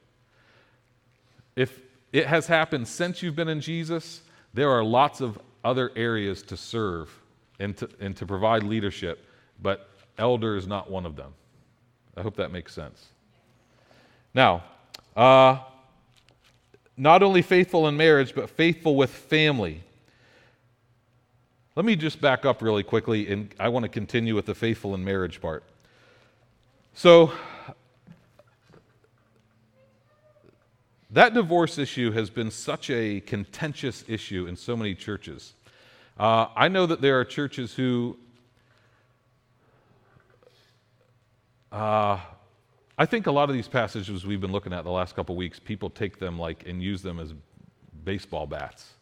[1.58, 1.82] If
[2.14, 4.22] it has happened since you've been in Jesus,
[4.54, 7.14] there are lots of other areas to serve
[7.60, 9.26] and to, and to provide leadership,
[9.62, 11.34] but elder is not one of them.
[12.16, 13.08] I hope that makes sense.
[14.34, 14.64] Now,
[15.18, 15.58] uh,
[16.96, 19.84] not only faithful in marriage, but faithful with family.
[21.80, 24.94] Let me just back up really quickly, and I want to continue with the faithful
[24.96, 25.64] in marriage part.
[26.94, 27.32] So,
[31.10, 35.54] that divorce issue has been such a contentious issue in so many churches.
[36.20, 38.18] Uh, I know that there are churches who,
[41.72, 42.20] uh,
[42.98, 45.60] I think a lot of these passages we've been looking at the last couple weeks,
[45.60, 47.34] people take them like and use them as
[48.04, 48.96] baseball bats.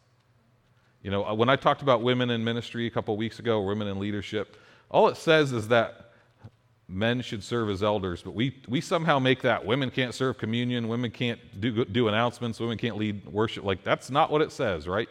[1.08, 3.88] You know, uh, when I talked about women in ministry a couple weeks ago, women
[3.88, 4.58] in leadership,
[4.90, 6.10] all it says is that
[6.86, 10.86] men should serve as elders, but we, we somehow make that women can't serve communion,
[10.86, 13.64] women can't do, do announcements, women can't lead worship.
[13.64, 15.08] Like, that's not what it says, right?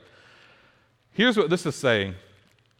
[1.14, 2.14] Here's what this is saying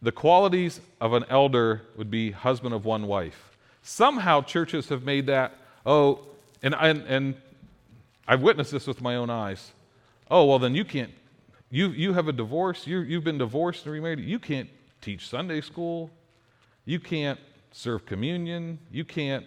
[0.04, 3.58] the qualities of an elder would be husband of one wife.
[3.82, 5.56] Somehow churches have made that,
[5.88, 6.20] oh,
[6.62, 7.36] and, and, and
[8.28, 9.72] I've witnessed this with my own eyes.
[10.30, 11.10] Oh, well, then you can't
[11.70, 14.70] you, you have a divorce, you, you've been divorced and remarried, you can't
[15.02, 16.10] teach Sunday school,
[16.86, 17.40] you can't
[17.72, 19.46] serve communion, you can't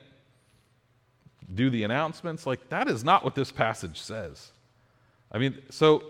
[1.54, 2.46] do the announcements.
[2.46, 4.52] Like, that is not what this passage says.
[5.32, 6.04] I mean, so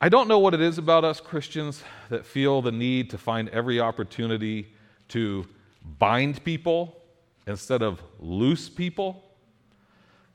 [0.00, 3.48] I don't know what it is about us Christians that feel the need to find
[3.50, 4.68] every opportunity
[5.08, 5.46] to
[5.98, 7.00] bind people
[7.46, 9.22] instead of loose people.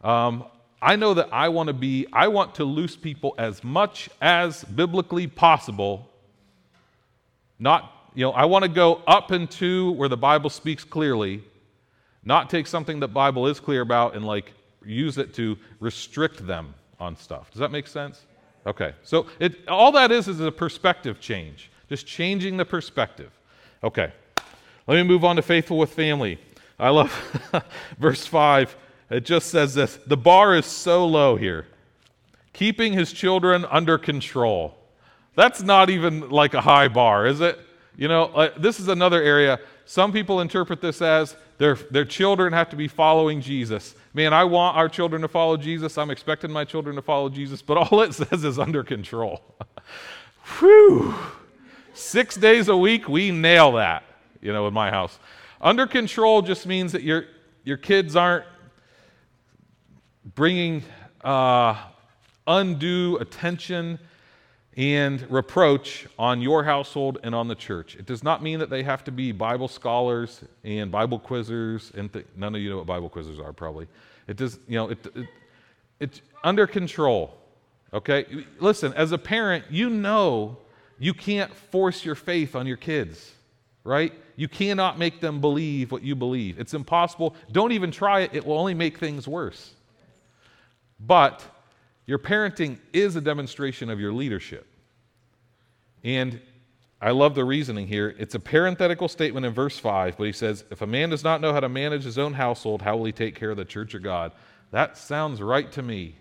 [0.02, 0.46] Um,
[0.82, 4.63] I know that I want to be, I want to loose people as much as
[4.63, 6.10] biblically possible.
[7.60, 11.44] Not, you know, I want to go up into where the Bible speaks clearly,
[12.24, 16.74] not take something that Bible is clear about and like use it to restrict them
[17.00, 17.52] on stuff.
[17.52, 18.26] Does that make sense?
[18.65, 18.94] Okay.
[19.04, 23.32] So it, all that is is a perspective change, just changing the perspective.
[23.84, 24.12] Okay.
[24.88, 26.39] Let me move on to faithful with family.
[26.80, 27.12] I love
[28.00, 28.76] verse 5.
[29.12, 31.67] It just says this the bar is so low here.
[32.54, 34.78] Keeping his children under control.
[35.36, 37.60] That's not even like a high bar, is it?
[37.97, 39.60] You know, uh, this is another area.
[39.86, 43.95] Some people interpret this as their, their children have to be following Jesus.
[44.13, 45.97] Man, I want our children to follow Jesus.
[45.97, 49.41] I'm expecting my children to follow Jesus, but all it says is under control.
[50.60, 51.13] Whew.
[51.93, 54.04] Six days a week, we nail that,
[54.41, 55.19] you know, in my house.
[55.62, 57.26] Under control just means that your,
[57.63, 58.45] your kids aren't
[60.24, 60.84] bringing
[61.24, 61.76] uh,
[62.48, 64.00] undue attention
[64.78, 67.96] and reproach on your household and on the church.
[67.96, 72.12] It does not mean that they have to be Bible scholars and Bible quizzers, and
[72.12, 73.88] th- none of you know what Bible quizzers are, probably.
[74.28, 75.28] It does, you know, it, it,
[76.00, 77.38] it's under control.
[77.94, 78.46] Okay?
[78.60, 80.58] Listen, as a parent, you know
[81.00, 83.34] you can't force your faith on your kids,
[83.84, 84.14] right?
[84.38, 86.60] You cannot make them believe what you believe.
[86.60, 87.36] It's impossible.
[87.52, 89.74] Don't even try it, it will only make things worse.
[91.06, 91.44] But
[92.06, 94.68] your parenting is a demonstration of your leadership.
[96.04, 96.42] And
[97.02, 98.16] I love the reasoning here.
[98.20, 101.42] It's a parenthetical statement in verse 5, but he says, If a man does not
[101.42, 103.96] know how to manage his own household, how will he take care of the church
[103.96, 104.32] of God?
[104.70, 106.16] That sounds right to me.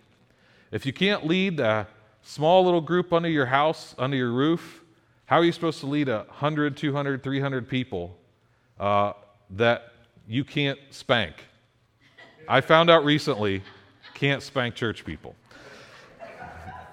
[0.70, 1.86] If you can't lead a
[2.22, 4.82] small little group under your house, under your roof,
[5.26, 8.16] how are you supposed to lead a 100, 200, 300 people
[8.78, 9.12] uh,
[9.50, 9.92] that
[10.26, 11.34] you can't spank?
[12.48, 13.62] I found out recently
[14.20, 15.34] can't spank church people.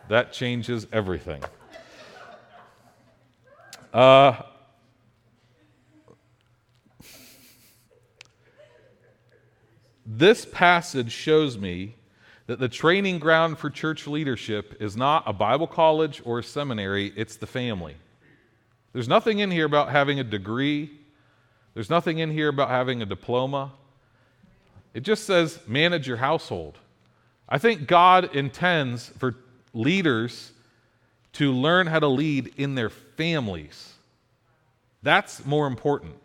[0.07, 1.43] That changes everything.
[3.93, 4.37] Uh,
[10.05, 11.95] this passage shows me
[12.45, 17.11] that the training ground for church leadership is not a Bible college or a seminary,
[17.17, 17.97] it's the family.
[18.93, 20.91] There's nothing in here about having a degree,
[21.73, 23.73] there's nothing in here about having a diploma.
[24.93, 26.77] It just says manage your household.
[27.49, 29.35] I think God intends for
[29.73, 30.51] leaders
[31.33, 33.93] to learn how to lead in their families.
[35.03, 36.15] That's more important.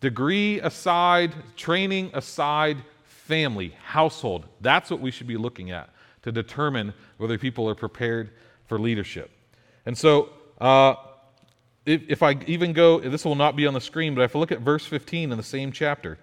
[0.00, 4.46] Degree aside, training aside, family, household.
[4.60, 5.90] That's what we should be looking at
[6.22, 8.30] to determine whether people are prepared
[8.66, 9.30] for leadership.
[9.86, 10.30] And so,
[10.60, 10.94] uh,
[11.86, 14.38] if, if I even go, this will not be on the screen, but if I
[14.38, 16.18] look at verse 15 in the same chapter,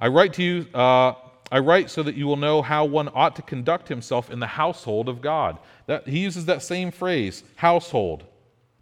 [0.00, 1.14] I write to you, uh,
[1.50, 4.46] I write so that you will know how one ought to conduct himself in the
[4.46, 5.58] household of God.
[5.86, 8.24] That, he uses that same phrase, household.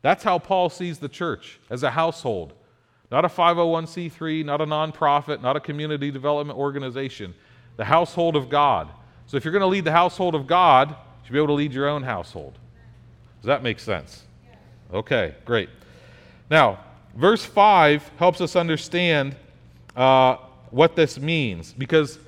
[0.02, 2.54] That's how Paul sees the church as a household.
[3.10, 7.34] Not a 501c3, not a nonprofit, not a community development organization.
[7.76, 8.88] The household of God.
[9.26, 11.52] So if you're going to lead the household of God, you should be able to
[11.54, 12.58] lead your own household.
[13.40, 14.22] Does that make sense?
[14.92, 15.68] Okay, great.
[16.50, 16.80] Now,
[17.14, 19.36] verse 5 helps us understand
[19.96, 20.36] uh,
[20.70, 22.18] what this means because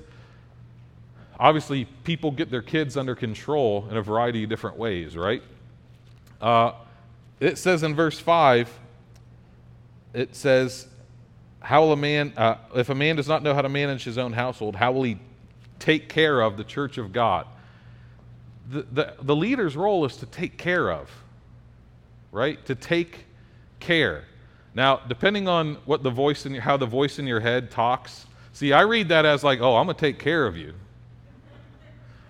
[1.39, 5.43] obviously people get their kids under control in a variety of different ways, right?
[6.41, 6.73] Uh,
[7.39, 8.71] it says in verse 5,
[10.13, 10.87] it says,
[11.59, 14.17] how will a man, uh, if a man does not know how to manage his
[14.17, 15.19] own household, how will he
[15.79, 17.45] take care of the church of God?
[18.69, 21.11] The, the, the leader's role is to take care of,
[22.31, 22.63] right?
[22.65, 23.25] To take
[23.79, 24.25] care.
[24.73, 28.25] Now, depending on what the voice in your, how the voice in your head talks,
[28.53, 30.73] see, I read that as like, oh, I'm going to take care of you.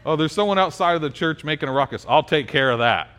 [0.07, 2.05] Oh, there's someone outside of the church making a ruckus.
[2.07, 3.09] I'll take care of that.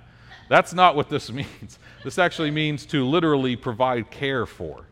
[0.48, 1.78] That's not what this means.
[2.02, 4.86] This actually means to literally provide care for.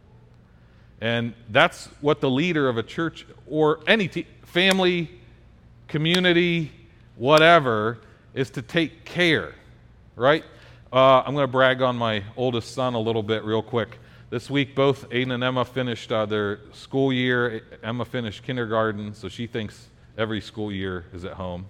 [1.00, 5.10] And that's what the leader of a church or any te- family,
[5.88, 6.70] community,
[7.16, 7.96] whatever,
[8.34, 9.54] is to take care,
[10.16, 10.44] right?
[10.92, 13.98] Uh, I'm going to brag on my oldest son a little bit, real quick.
[14.28, 17.62] This week, both Aiden and Emma finished uh, their school year.
[17.82, 19.86] Emma finished kindergarten, so she thinks
[20.18, 21.64] every school year is at home.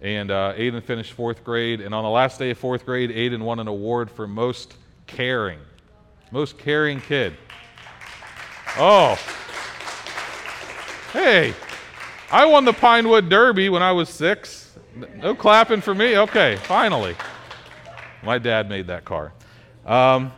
[0.00, 1.80] And uh, Aiden finished fourth grade.
[1.80, 4.76] And on the last day of fourth grade, Aiden won an award for most
[5.06, 5.58] caring.
[6.30, 7.34] Most caring kid.
[8.76, 9.18] Oh.
[11.12, 11.54] Hey,
[12.30, 14.76] I won the Pinewood Derby when I was six.
[15.16, 16.18] No clapping for me?
[16.18, 17.16] Okay, finally.
[18.22, 19.32] My dad made that car.
[19.86, 20.32] Um,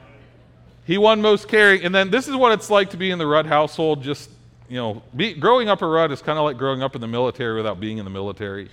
[0.84, 1.84] he won most caring.
[1.84, 4.02] And then this is what it's like to be in the Rudd household.
[4.02, 4.30] Just,
[4.68, 7.08] you know, be, growing up a Rudd is kind of like growing up in the
[7.08, 8.70] military without being in the military.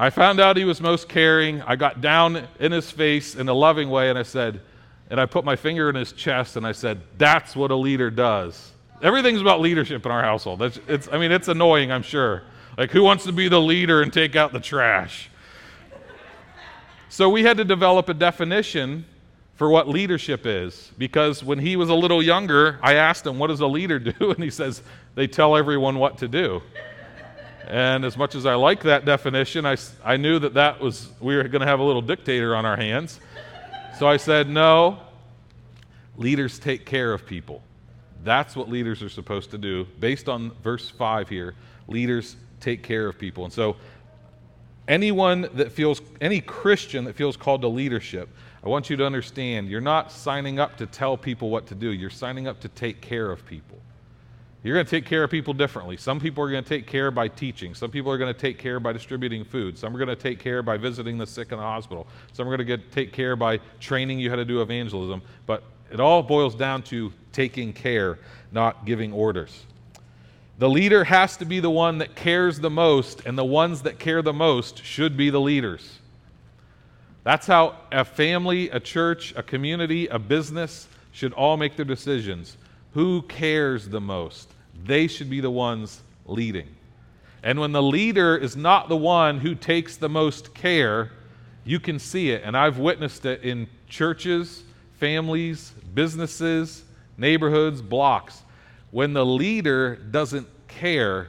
[0.00, 1.60] I found out he was most caring.
[1.60, 4.62] I got down in his face in a loving way and I said,
[5.10, 8.10] and I put my finger in his chest and I said, That's what a leader
[8.10, 8.72] does.
[9.02, 10.62] Everything's about leadership in our household.
[10.62, 12.44] It's, it's, I mean, it's annoying, I'm sure.
[12.78, 15.28] Like, who wants to be the leader and take out the trash?
[17.10, 19.04] So we had to develop a definition
[19.56, 23.48] for what leadership is because when he was a little younger, I asked him, What
[23.48, 24.14] does a leader do?
[24.30, 24.82] And he says,
[25.14, 26.62] They tell everyone what to do.
[27.70, 31.36] And as much as I like that definition, I, I knew that that was, we
[31.36, 33.20] were going to have a little dictator on our hands.
[33.96, 34.98] So I said, no,
[36.16, 37.62] leaders take care of people.
[38.24, 39.86] That's what leaders are supposed to do.
[40.00, 41.54] Based on verse 5 here,
[41.86, 43.44] leaders take care of people.
[43.44, 43.76] And so,
[44.88, 48.28] anyone that feels, any Christian that feels called to leadership,
[48.64, 51.92] I want you to understand you're not signing up to tell people what to do,
[51.92, 53.78] you're signing up to take care of people.
[54.62, 55.96] You're going to take care of people differently.
[55.96, 57.74] Some people are going to take care by teaching.
[57.74, 59.78] Some people are going to take care by distributing food.
[59.78, 62.06] Some are going to take care by visiting the sick in the hospital.
[62.34, 65.22] Some are going to get, take care by training you how to do evangelism.
[65.46, 68.18] But it all boils down to taking care,
[68.52, 69.64] not giving orders.
[70.58, 73.98] The leader has to be the one that cares the most, and the ones that
[73.98, 76.00] care the most should be the leaders.
[77.24, 82.58] That's how a family, a church, a community, a business should all make their decisions.
[82.94, 84.50] Who cares the most?
[84.84, 86.68] They should be the ones leading.
[87.42, 91.12] And when the leader is not the one who takes the most care,
[91.64, 92.42] you can see it.
[92.44, 94.62] And I've witnessed it in churches,
[94.98, 96.84] families, businesses,
[97.16, 98.42] neighborhoods, blocks.
[98.90, 101.28] When the leader doesn't care,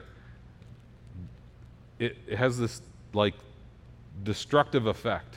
[1.99, 2.81] it, has this
[3.13, 3.35] like
[4.23, 5.35] destructive effect.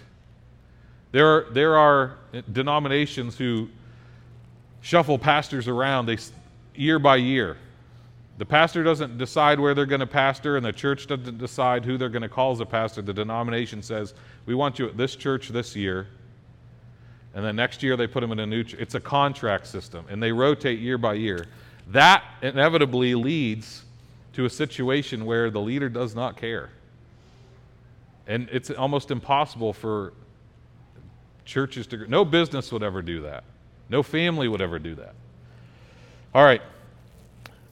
[1.12, 2.18] There are, there are
[2.52, 3.68] denominations who
[4.84, 6.18] shuffle pastors around they,
[6.74, 7.56] year by year.
[8.36, 11.96] The pastor doesn't decide where they're going to pastor, and the church doesn't decide who
[11.96, 13.00] they're going to call as a pastor.
[13.00, 14.12] The denomination says,
[14.44, 16.08] We want you at this church this year.
[17.34, 18.78] And then next year they put them in a new church.
[18.78, 21.46] It's a contract system, and they rotate year by year.
[21.88, 23.84] That inevitably leads
[24.34, 26.70] to a situation where the leader does not care.
[28.26, 30.12] And it's almost impossible for
[31.46, 33.44] churches to, no business would ever do that.
[33.88, 35.14] No family would ever do that.
[36.34, 36.62] All right,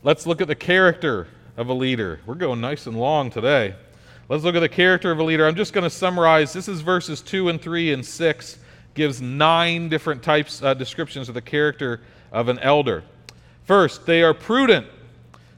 [0.02, 2.20] let's look at the character of a leader.
[2.26, 3.74] We're going nice and long today.
[4.28, 5.46] Let's look at the character of a leader.
[5.46, 6.52] I'm just going to summarize.
[6.52, 8.58] This is verses 2 and 3 and 6
[8.94, 12.00] gives nine different types uh, descriptions of the character
[12.30, 13.02] of an elder.
[13.64, 14.86] First, they are prudent.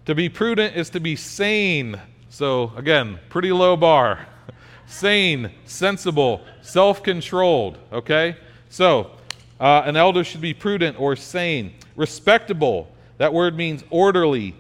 [0.07, 2.01] To be prudent is to be sane.
[2.29, 4.27] So, again, pretty low bar.
[4.87, 7.79] sane, sensible, self controlled.
[7.93, 8.37] Okay?
[8.69, 9.13] So,
[9.61, 11.75] uh, an elder should be prudent or sane.
[11.97, 12.89] Respectable.
[13.19, 14.55] That word means orderly,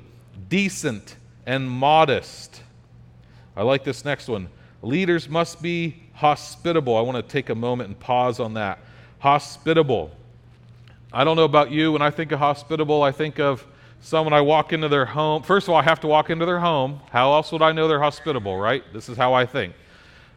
[0.49, 1.17] decent,
[1.47, 2.63] and modest.
[3.57, 4.49] I like this next one.
[4.83, 6.97] Leaders must be hospitable.
[6.97, 8.79] I want to take a moment and pause on that.
[9.19, 10.11] Hospitable.
[11.13, 11.93] I don't know about you.
[11.93, 13.67] When I think of hospitable, I think of
[14.01, 15.43] someone I walk into their home.
[15.43, 17.01] First of all, I have to walk into their home.
[17.11, 18.85] How else would I know they're hospitable, right?
[18.93, 19.75] This is how I think.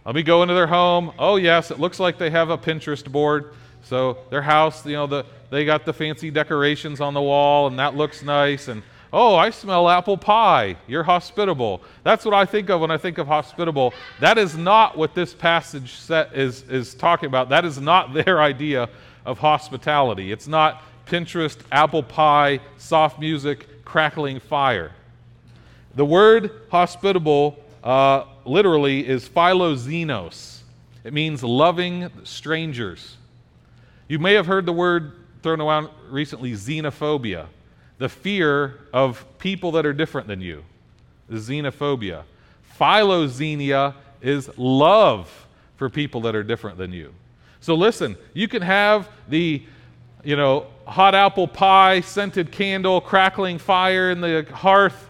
[0.05, 1.11] Let me go into their home.
[1.19, 3.53] Oh, yes, it looks like they have a Pinterest board.
[3.87, 7.79] So their house, you know, the, they got the fancy decorations on the wall, and
[7.79, 8.67] that looks nice.
[8.67, 8.83] And
[9.13, 10.75] oh, I smell apple pie.
[10.87, 11.81] You're hospitable.
[12.03, 13.93] That's what I think of when I think of hospitable.
[14.19, 17.47] That is not what this passage set is, is talking about.
[17.49, 18.89] That is not their idea
[19.25, 20.31] of hospitality.
[20.31, 24.91] It's not Pinterest, apple pie, soft music, crackling fire.
[25.95, 30.59] The word hospitable uh, literally is philoxenos.
[31.05, 33.15] It means loving strangers.
[34.07, 37.47] You may have heard the word thrown around recently xenophobia,
[37.97, 40.63] the fear of people that are different than you.
[41.31, 42.23] Xenophobia.
[42.79, 47.13] Philoxenia is love for people that are different than you.
[47.59, 49.63] So listen, you can have the,
[50.23, 55.09] you know, hot apple pie, scented candle, crackling fire in the hearth,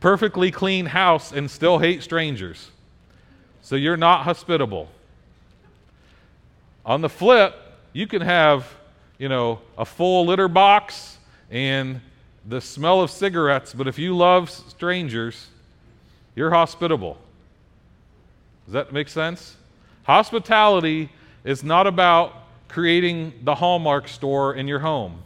[0.00, 2.70] perfectly clean house, and still hate strangers.
[3.62, 4.88] So you're not hospitable.
[6.84, 7.56] On the flip,
[7.96, 8.70] you can have,
[9.16, 11.16] you know, a full litter box
[11.50, 12.02] and
[12.46, 15.46] the smell of cigarettes, but if you love strangers,
[16.34, 17.16] you're hospitable.
[18.66, 19.56] Does that make sense?
[20.02, 21.08] Hospitality
[21.42, 22.34] is not about
[22.68, 25.22] creating the Hallmark store in your home.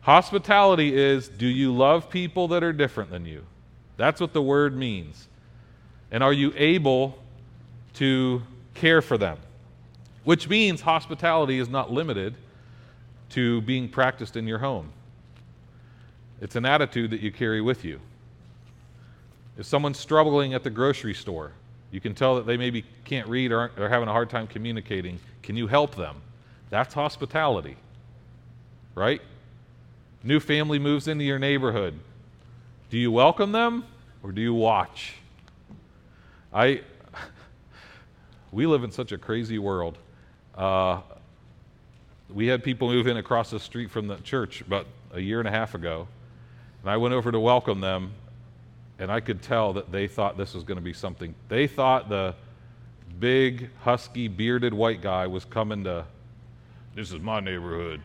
[0.00, 3.46] Hospitality is do you love people that are different than you?
[3.96, 5.28] That's what the word means.
[6.10, 7.16] And are you able
[7.94, 8.42] to
[8.74, 9.38] care for them?
[10.24, 12.34] Which means hospitality is not limited
[13.30, 14.90] to being practiced in your home.
[16.40, 18.00] It's an attitude that you carry with you.
[19.58, 21.52] If someone's struggling at the grocery store,
[21.90, 25.18] you can tell that they maybe can't read or are having a hard time communicating.
[25.42, 26.16] Can you help them?
[26.70, 27.76] That's hospitality,
[28.94, 29.20] right?
[30.22, 31.98] New family moves into your neighborhood.
[32.90, 33.84] Do you welcome them
[34.22, 35.14] or do you watch?
[36.52, 36.82] I
[38.52, 39.98] we live in such a crazy world.
[40.60, 41.00] Uh,
[42.28, 45.48] we had people move in across the street from the church about a year and
[45.48, 46.06] a half ago,
[46.82, 48.12] and I went over to welcome them,
[48.98, 51.34] and I could tell that they thought this was going to be something.
[51.48, 52.34] They thought the
[53.18, 56.04] big, husky, bearded white guy was coming to,
[56.94, 58.02] this is my neighborhood.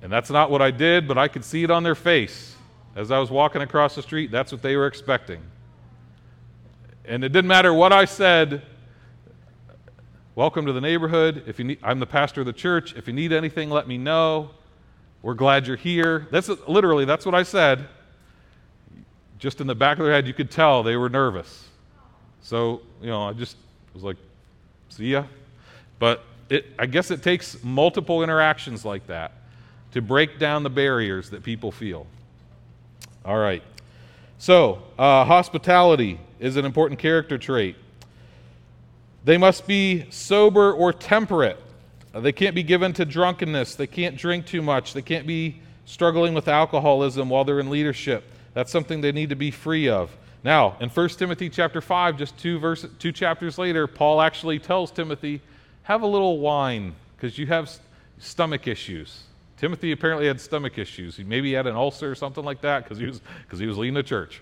[0.00, 2.54] And that's not what I did, but I could see it on their face.
[2.94, 5.42] As I was walking across the street, that's what they were expecting.
[7.04, 8.62] And it didn't matter what I said,
[10.36, 11.42] Welcome to the neighborhood.
[11.48, 12.94] If you need, I'm the pastor of the church.
[12.94, 14.50] If you need anything, let me know.
[15.22, 16.28] We're glad you're here.
[16.30, 17.88] That's literally that's what I said.
[19.40, 21.66] Just in the back of their head, you could tell they were nervous.
[22.42, 23.56] So you know, I just
[23.92, 24.16] was like,
[24.88, 25.24] "See ya."
[25.98, 29.32] But it, I guess it takes multiple interactions like that
[29.90, 32.06] to break down the barriers that people feel.
[33.24, 33.64] All right.
[34.38, 37.74] So, uh, hospitality is an important character trait.
[39.24, 41.58] They must be sober or temperate.
[42.14, 43.74] Uh, they can't be given to drunkenness.
[43.74, 44.94] They can't drink too much.
[44.94, 48.24] They can't be struggling with alcoholism while they're in leadership.
[48.54, 50.16] That's something they need to be free of.
[50.42, 54.90] Now, in 1 Timothy chapter 5, just two, verse, two chapters later, Paul actually tells
[54.90, 55.42] Timothy,
[55.82, 57.70] have a little wine because you have
[58.18, 59.24] stomach issues.
[59.58, 61.16] Timothy apparently had stomach issues.
[61.16, 63.76] He maybe had an ulcer or something like that because he was, cause he was
[63.76, 64.40] leading the church.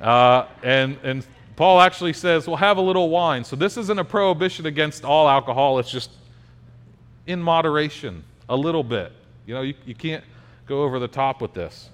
[0.00, 1.26] Uh, and, and
[1.56, 3.44] Paul actually says, well, have a little wine.
[3.44, 6.10] So this isn't a prohibition against all alcohol, it's just
[7.26, 9.12] in moderation, a little bit.
[9.46, 10.24] You know, you, you can't
[10.66, 11.90] go over the top with this.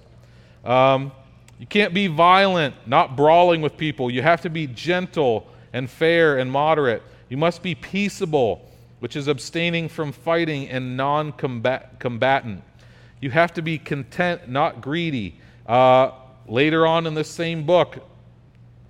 [0.63, 1.11] Um,
[1.59, 4.09] you can't be violent, not brawling with people.
[4.09, 7.03] You have to be gentle and fair and moderate.
[7.27, 8.65] You must be peaceable,
[8.99, 12.63] which is abstaining from fighting and non combatant.
[13.21, 15.39] You have to be content, not greedy.
[15.67, 16.11] Uh,
[16.47, 18.08] later on in this same book,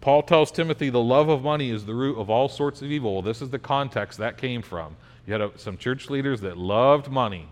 [0.02, 3.14] Paul tells Timothy the love of money is the root of all sorts of evil.
[3.14, 4.96] Well, this is the context that came from.
[5.28, 7.48] You had a, some church leaders that loved money.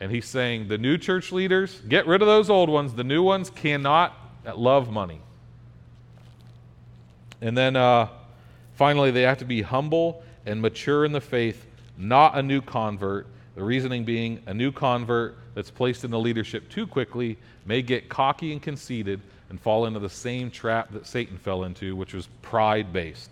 [0.00, 2.94] And he's saying the new church leaders, get rid of those old ones.
[2.94, 4.14] The new ones cannot
[4.54, 5.20] love money.
[7.40, 8.08] And then uh,
[8.74, 11.66] finally, they have to be humble and mature in the faith,
[11.96, 16.68] not a new convert, The reasoning being a new convert that's placed in the leadership
[16.70, 17.36] too quickly
[17.66, 19.20] may get cocky and conceited
[19.50, 23.30] and fall into the same trap that Satan fell into, which was pride based.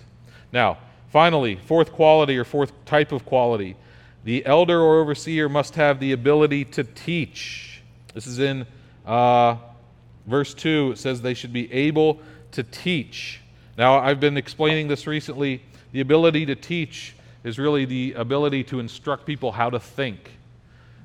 [0.52, 0.78] Now,
[1.10, 3.76] finally, fourth quality or fourth type of quality
[4.24, 7.82] the elder or overseer must have the ability to teach.
[8.12, 8.66] This is in
[9.06, 9.56] uh,
[10.26, 10.90] verse 2.
[10.92, 12.20] It says they should be able
[12.52, 13.40] to teach.
[13.78, 15.62] Now, I've been explaining this recently.
[15.92, 17.14] The ability to teach
[17.44, 20.32] is really the ability to instruct people how to think.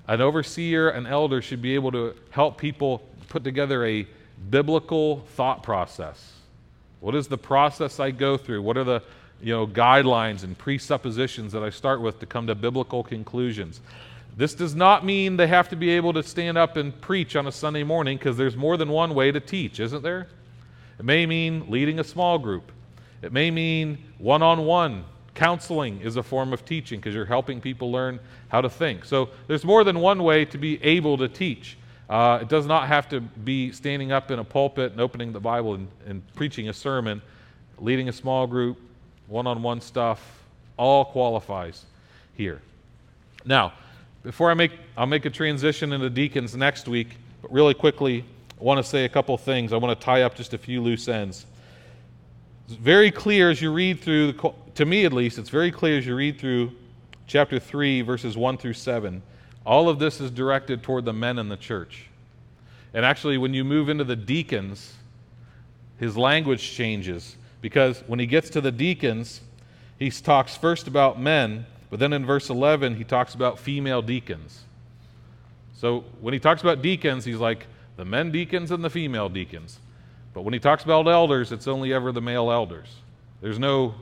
[0.07, 4.05] An overseer, an elder should be able to help people put together a
[4.49, 6.33] biblical thought process.
[6.99, 8.61] What is the process I go through?
[8.61, 9.03] What are the
[9.41, 13.81] you know, guidelines and presuppositions that I start with to come to biblical conclusions?
[14.35, 17.45] This does not mean they have to be able to stand up and preach on
[17.45, 20.27] a Sunday morning because there's more than one way to teach, isn't there?
[20.97, 22.71] It may mean leading a small group.
[23.21, 25.05] It may mean one on one.
[25.35, 28.19] Counseling is a form of teaching because you're helping people learn
[28.49, 29.05] how to think.
[29.05, 31.77] So there's more than one way to be able to teach.
[32.09, 35.39] Uh, it does not have to be standing up in a pulpit and opening the
[35.39, 37.21] Bible and, and preaching a sermon,
[37.79, 38.77] leading a small group,
[39.27, 40.43] one on one stuff,
[40.77, 41.85] all qualifies
[42.35, 42.61] here.
[43.45, 43.73] Now,
[44.23, 48.25] before I make, I'll make a transition into deacons next week, but really quickly,
[48.59, 49.73] I want to say a couple things.
[49.73, 51.45] I want to tie up just a few loose ends.
[52.67, 55.97] It's very clear as you read through, the, to me at least, it's very clear
[55.97, 56.71] as you read through
[57.27, 59.21] chapter 3, verses 1 through 7
[59.65, 62.07] all of this is directed toward the men in the church.
[62.93, 64.93] And actually, when you move into the deacons,
[65.99, 69.41] his language changes because when he gets to the deacons,
[69.97, 74.63] he talks first about men, but then in verse 11, he talks about female deacons.
[75.75, 79.79] So when he talks about deacons, he's like the men deacons and the female deacons.
[80.33, 82.87] But when he talks about elders, it's only ever the male elders.
[83.41, 83.95] There's no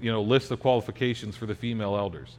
[0.00, 2.36] you know, list of qualifications for the female elders.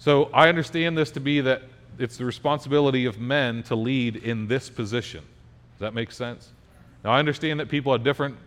[0.00, 1.60] So I understand this to be that
[1.98, 5.20] it's the responsibility of men to lead in this position.
[5.74, 6.48] Does that make sense?
[7.04, 8.38] Now, I understand that people have different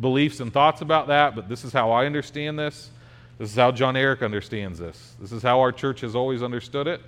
[0.00, 2.90] beliefs and thoughts about that, but this is how I understand this.
[3.36, 5.14] This is how John Eric understands this.
[5.20, 7.02] This is how our church has always understood it.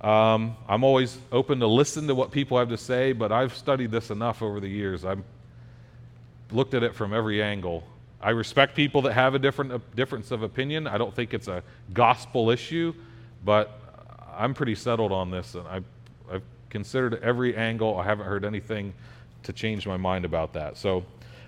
[0.00, 3.90] Um, I'm always open to listen to what people have to say, but I've studied
[3.90, 5.04] this enough over the years.
[5.04, 5.24] I've
[6.52, 7.82] looked at it from every angle
[8.22, 10.86] I respect people that have a different difference of opinion.
[10.86, 11.62] I don't think it's a
[11.92, 12.94] gospel issue,
[13.44, 13.80] but
[14.36, 15.84] I'm pretty settled on this, and I've,
[16.30, 17.98] I've considered every angle.
[17.98, 18.94] I haven't heard anything
[19.42, 20.76] to change my mind about that.
[20.76, 21.04] So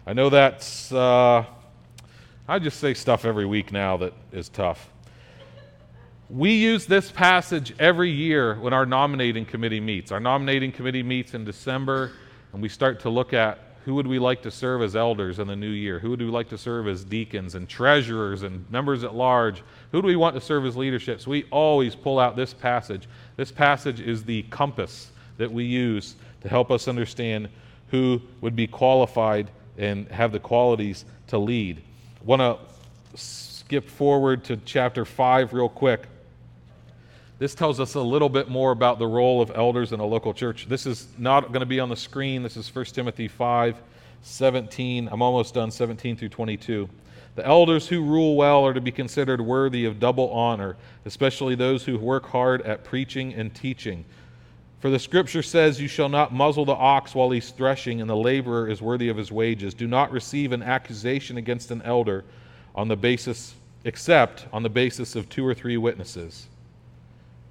[0.07, 1.45] I know that's, uh,
[2.49, 4.91] I just say stuff every week now that is tough.
[6.29, 10.11] We use this passage every year when our nominating committee meets.
[10.11, 12.13] Our nominating committee meets in December,
[12.53, 15.47] and we start to look at who would we like to serve as elders in
[15.47, 15.99] the new year?
[15.99, 19.63] Who would we like to serve as deacons and treasurers and members at large?
[19.93, 21.21] Who do we want to serve as leadership?
[21.21, 23.07] So we always pull out this passage.
[23.37, 27.51] This passage is the compass that we use to help us understand
[27.89, 31.83] who would be qualified and have the qualities to lead.
[32.21, 36.07] I want to skip forward to chapter 5 real quick.
[37.39, 40.33] This tells us a little bit more about the role of elders in a local
[40.33, 40.67] church.
[40.69, 42.43] This is not going to be on the screen.
[42.43, 43.77] This is 1 Timothy 5
[44.23, 45.09] 17.
[45.11, 46.89] I'm almost done, 17 through 22.
[47.35, 51.85] The elders who rule well are to be considered worthy of double honor, especially those
[51.85, 54.05] who work hard at preaching and teaching.
[54.81, 58.17] For the scripture says, You shall not muzzle the ox while he's threshing, and the
[58.17, 59.75] laborer is worthy of his wages.
[59.75, 62.25] Do not receive an accusation against an elder
[62.75, 63.55] on the basis,
[63.85, 66.47] except on the basis of two or three witnesses.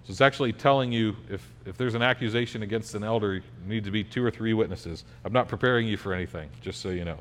[0.05, 3.85] So it's actually telling you if, if there's an accusation against an elder, you need
[3.85, 5.05] to be two or three witnesses.
[5.23, 7.17] I'm not preparing you for anything, just so you know.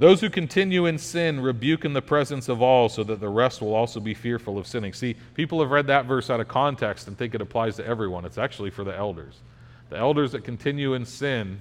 [0.00, 3.60] Those who continue in sin rebuke in the presence of all, so that the rest
[3.60, 4.94] will also be fearful of sinning.
[4.94, 8.24] See, people have read that verse out of context and think it applies to everyone.
[8.24, 9.38] It's actually for the elders.
[9.90, 11.60] The elders that continue in sin,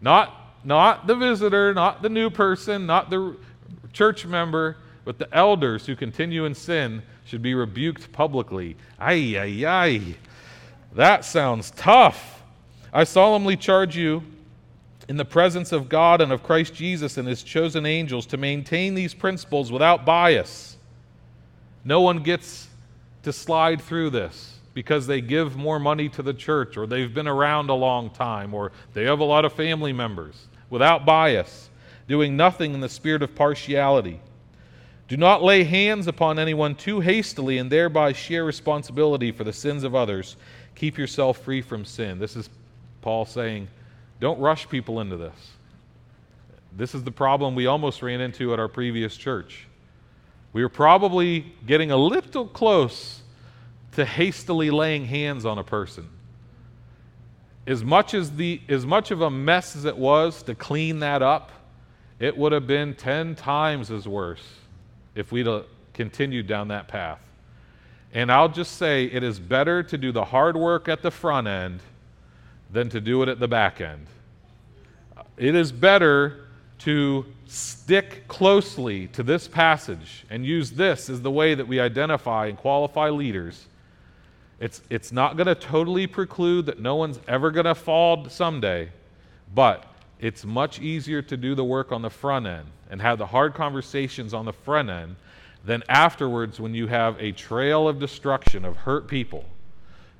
[0.00, 3.36] not, not the visitor, not the new person, not the
[3.92, 8.74] church member, but the elders who continue in sin should be rebuked publicly.
[8.98, 10.00] Ay, ay, ay.
[10.94, 12.42] That sounds tough.
[12.90, 14.22] I solemnly charge you
[15.10, 18.94] in the presence of God and of Christ Jesus and his chosen angels to maintain
[18.94, 20.78] these principles without bias.
[21.84, 22.68] No one gets
[23.24, 27.28] to slide through this because they give more money to the church or they've been
[27.28, 31.68] around a long time or they have a lot of family members without bias,
[32.06, 34.18] doing nothing in the spirit of partiality
[35.08, 39.82] do not lay hands upon anyone too hastily and thereby share responsibility for the sins
[39.82, 40.36] of others.
[40.74, 42.18] Keep yourself free from sin.
[42.18, 42.50] This is
[43.00, 43.68] Paul saying,
[44.20, 45.34] don't rush people into this.
[46.76, 49.66] This is the problem we almost ran into at our previous church.
[50.52, 53.22] We were probably getting a little close
[53.92, 56.06] to hastily laying hands on a person.
[57.66, 61.22] As much as the as much of a mess as it was to clean that
[61.22, 61.50] up,
[62.18, 64.42] it would have been 10 times as worse
[65.18, 65.48] if we'd
[65.94, 67.18] continued down that path.
[68.14, 71.48] And I'll just say it is better to do the hard work at the front
[71.48, 71.80] end
[72.70, 74.06] than to do it at the back end.
[75.36, 76.46] It is better
[76.78, 82.46] to stick closely to this passage and use this as the way that we identify
[82.46, 83.66] and qualify leaders.
[84.60, 88.90] It's, it's not going to totally preclude that no one's ever going to fall someday,
[89.52, 89.84] but
[90.20, 93.54] it's much easier to do the work on the front end and have the hard
[93.54, 95.16] conversations on the front end
[95.64, 99.44] than afterwards when you have a trail of destruction of hurt people.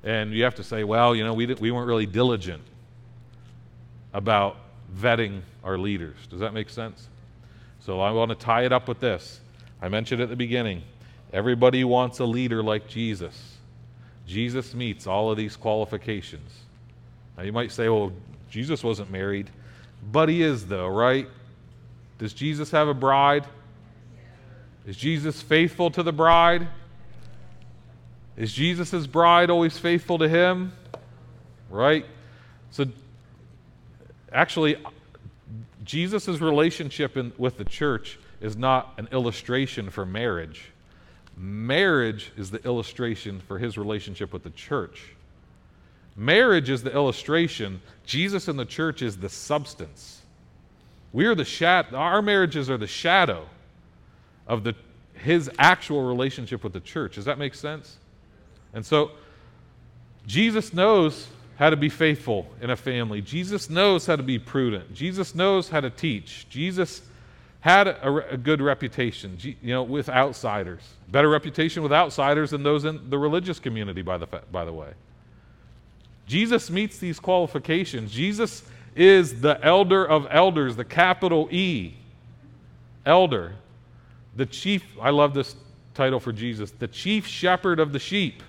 [0.03, 2.61] And you have to say, well, you know, we, we weren't really diligent
[4.13, 4.57] about
[4.95, 6.15] vetting our leaders.
[6.29, 7.07] Does that make sense?
[7.79, 9.39] So I want to tie it up with this.
[9.81, 10.83] I mentioned at the beginning
[11.31, 13.57] everybody wants a leader like Jesus.
[14.25, 16.51] Jesus meets all of these qualifications.
[17.37, 18.11] Now you might say, well,
[18.49, 19.49] Jesus wasn't married.
[20.11, 21.27] But he is, though, right?
[22.19, 23.45] Does Jesus have a bride?
[24.85, 26.67] Is Jesus faithful to the bride?
[28.37, 30.73] Is Jesus' bride always faithful to him?
[31.69, 32.05] Right?
[32.71, 32.85] So,
[34.31, 34.77] actually,
[35.83, 40.71] Jesus' relationship in, with the church is not an illustration for marriage.
[41.35, 45.13] Marriage is the illustration for his relationship with the church.
[46.15, 47.81] Marriage is the illustration.
[48.05, 50.18] Jesus and the church is the substance.
[51.11, 51.97] We are the shadow.
[51.97, 53.47] Our marriages are the shadow
[54.47, 54.75] of the,
[55.13, 57.15] his actual relationship with the church.
[57.15, 57.97] Does that make sense?
[58.73, 59.11] And so,
[60.27, 63.21] Jesus knows how to be faithful in a family.
[63.21, 64.93] Jesus knows how to be prudent.
[64.93, 66.47] Jesus knows how to teach.
[66.49, 67.01] Jesus
[67.61, 70.81] had a, a, good reputation, you know, with outsiders.
[71.09, 74.93] Better reputation with outsiders than those in the religious community, by the, by the way.
[76.25, 78.13] Jesus meets these qualifications.
[78.13, 78.63] Jesus
[78.99, 81.93] is the elder of elders, the capital E,
[83.05, 83.55] elder,
[84.35, 84.83] the chief.
[85.01, 85.55] I love this
[85.93, 88.43] title for Jesus, the chief shepherd of the sheep.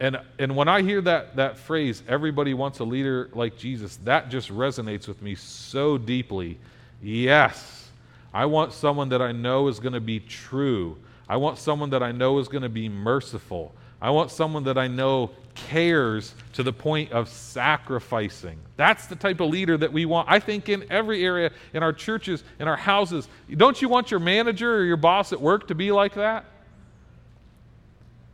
[0.00, 4.30] And, and when I hear that, that phrase, everybody wants a leader like Jesus, that
[4.30, 6.58] just resonates with me so deeply.
[7.00, 7.88] Yes,
[8.34, 10.96] I want someone that I know is going to be true.
[11.28, 13.72] I want someone that I know is going to be merciful.
[14.02, 18.58] I want someone that I know cares to the point of sacrificing.
[18.76, 20.28] That's the type of leader that we want.
[20.28, 23.28] I think in every area, in our churches, in our houses.
[23.48, 26.46] Don't you want your manager or your boss at work to be like that?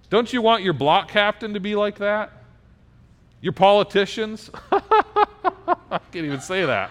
[0.08, 2.32] Don't you want your block captain to be like that?
[3.42, 4.50] Your politicians?
[4.72, 6.90] I can't even say that.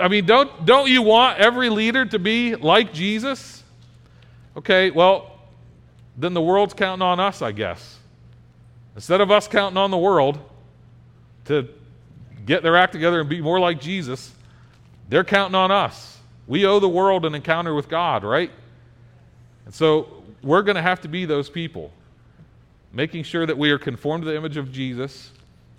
[0.00, 3.62] I mean, don't, don't you want every leader to be like Jesus?
[4.56, 5.37] Okay, well,
[6.18, 7.98] then the world's counting on us, I guess.
[8.96, 10.38] Instead of us counting on the world
[11.44, 11.68] to
[12.44, 14.34] get their act together and be more like Jesus,
[15.08, 16.18] they're counting on us.
[16.48, 18.50] We owe the world an encounter with God, right?
[19.64, 21.92] And so we're going to have to be those people,
[22.92, 25.30] making sure that we are conformed to the image of Jesus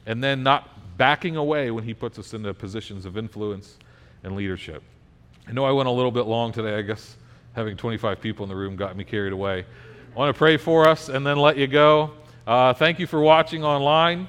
[0.05, 3.77] and then not backing away when he puts us into positions of influence
[4.23, 4.83] and leadership.
[5.47, 6.75] I know I went a little bit long today.
[6.75, 7.17] I guess
[7.53, 9.65] having 25 people in the room got me carried away.
[10.15, 12.11] I want to pray for us and then let you go.
[12.47, 14.27] Uh, thank you for watching online.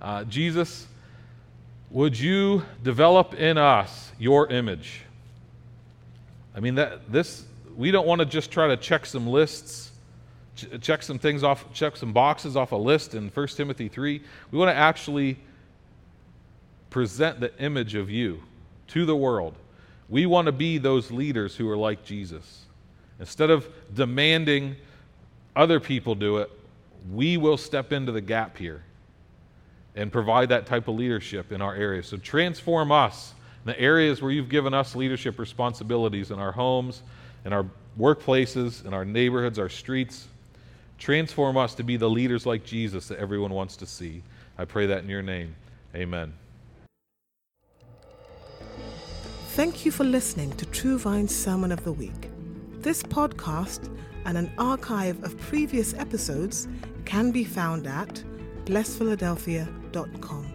[0.00, 0.86] Uh, Jesus,
[1.90, 5.00] would you develop in us your image?
[6.54, 7.44] I mean, that, this,
[7.76, 9.92] we don't want to just try to check some lists,
[10.54, 14.22] ch- check some things off, check some boxes off a list in 1 Timothy 3.
[14.50, 15.38] We want to actually
[16.90, 18.42] present the image of you
[18.88, 19.54] to the world.
[20.10, 22.66] We want to be those leaders who are like Jesus.
[23.18, 24.76] Instead of demanding
[25.54, 26.50] other people do it,
[27.12, 28.82] we will step into the gap here
[29.94, 32.02] and provide that type of leadership in our area.
[32.02, 33.34] So transform us
[33.64, 37.02] in the areas where you've given us leadership responsibilities in our homes,
[37.44, 37.66] in our
[37.98, 40.28] workplaces, in our neighborhoods, our streets.
[40.98, 44.22] Transform us to be the leaders like Jesus that everyone wants to see.
[44.56, 45.56] I pray that in your name.
[45.94, 46.32] Amen.
[49.48, 52.30] Thank you for listening to True Vine's Sermon of the Week.
[52.80, 53.94] This podcast
[54.24, 56.68] and an archive of previous episodes
[57.04, 58.22] can be found at
[58.64, 60.51] blessphiladelphia.com.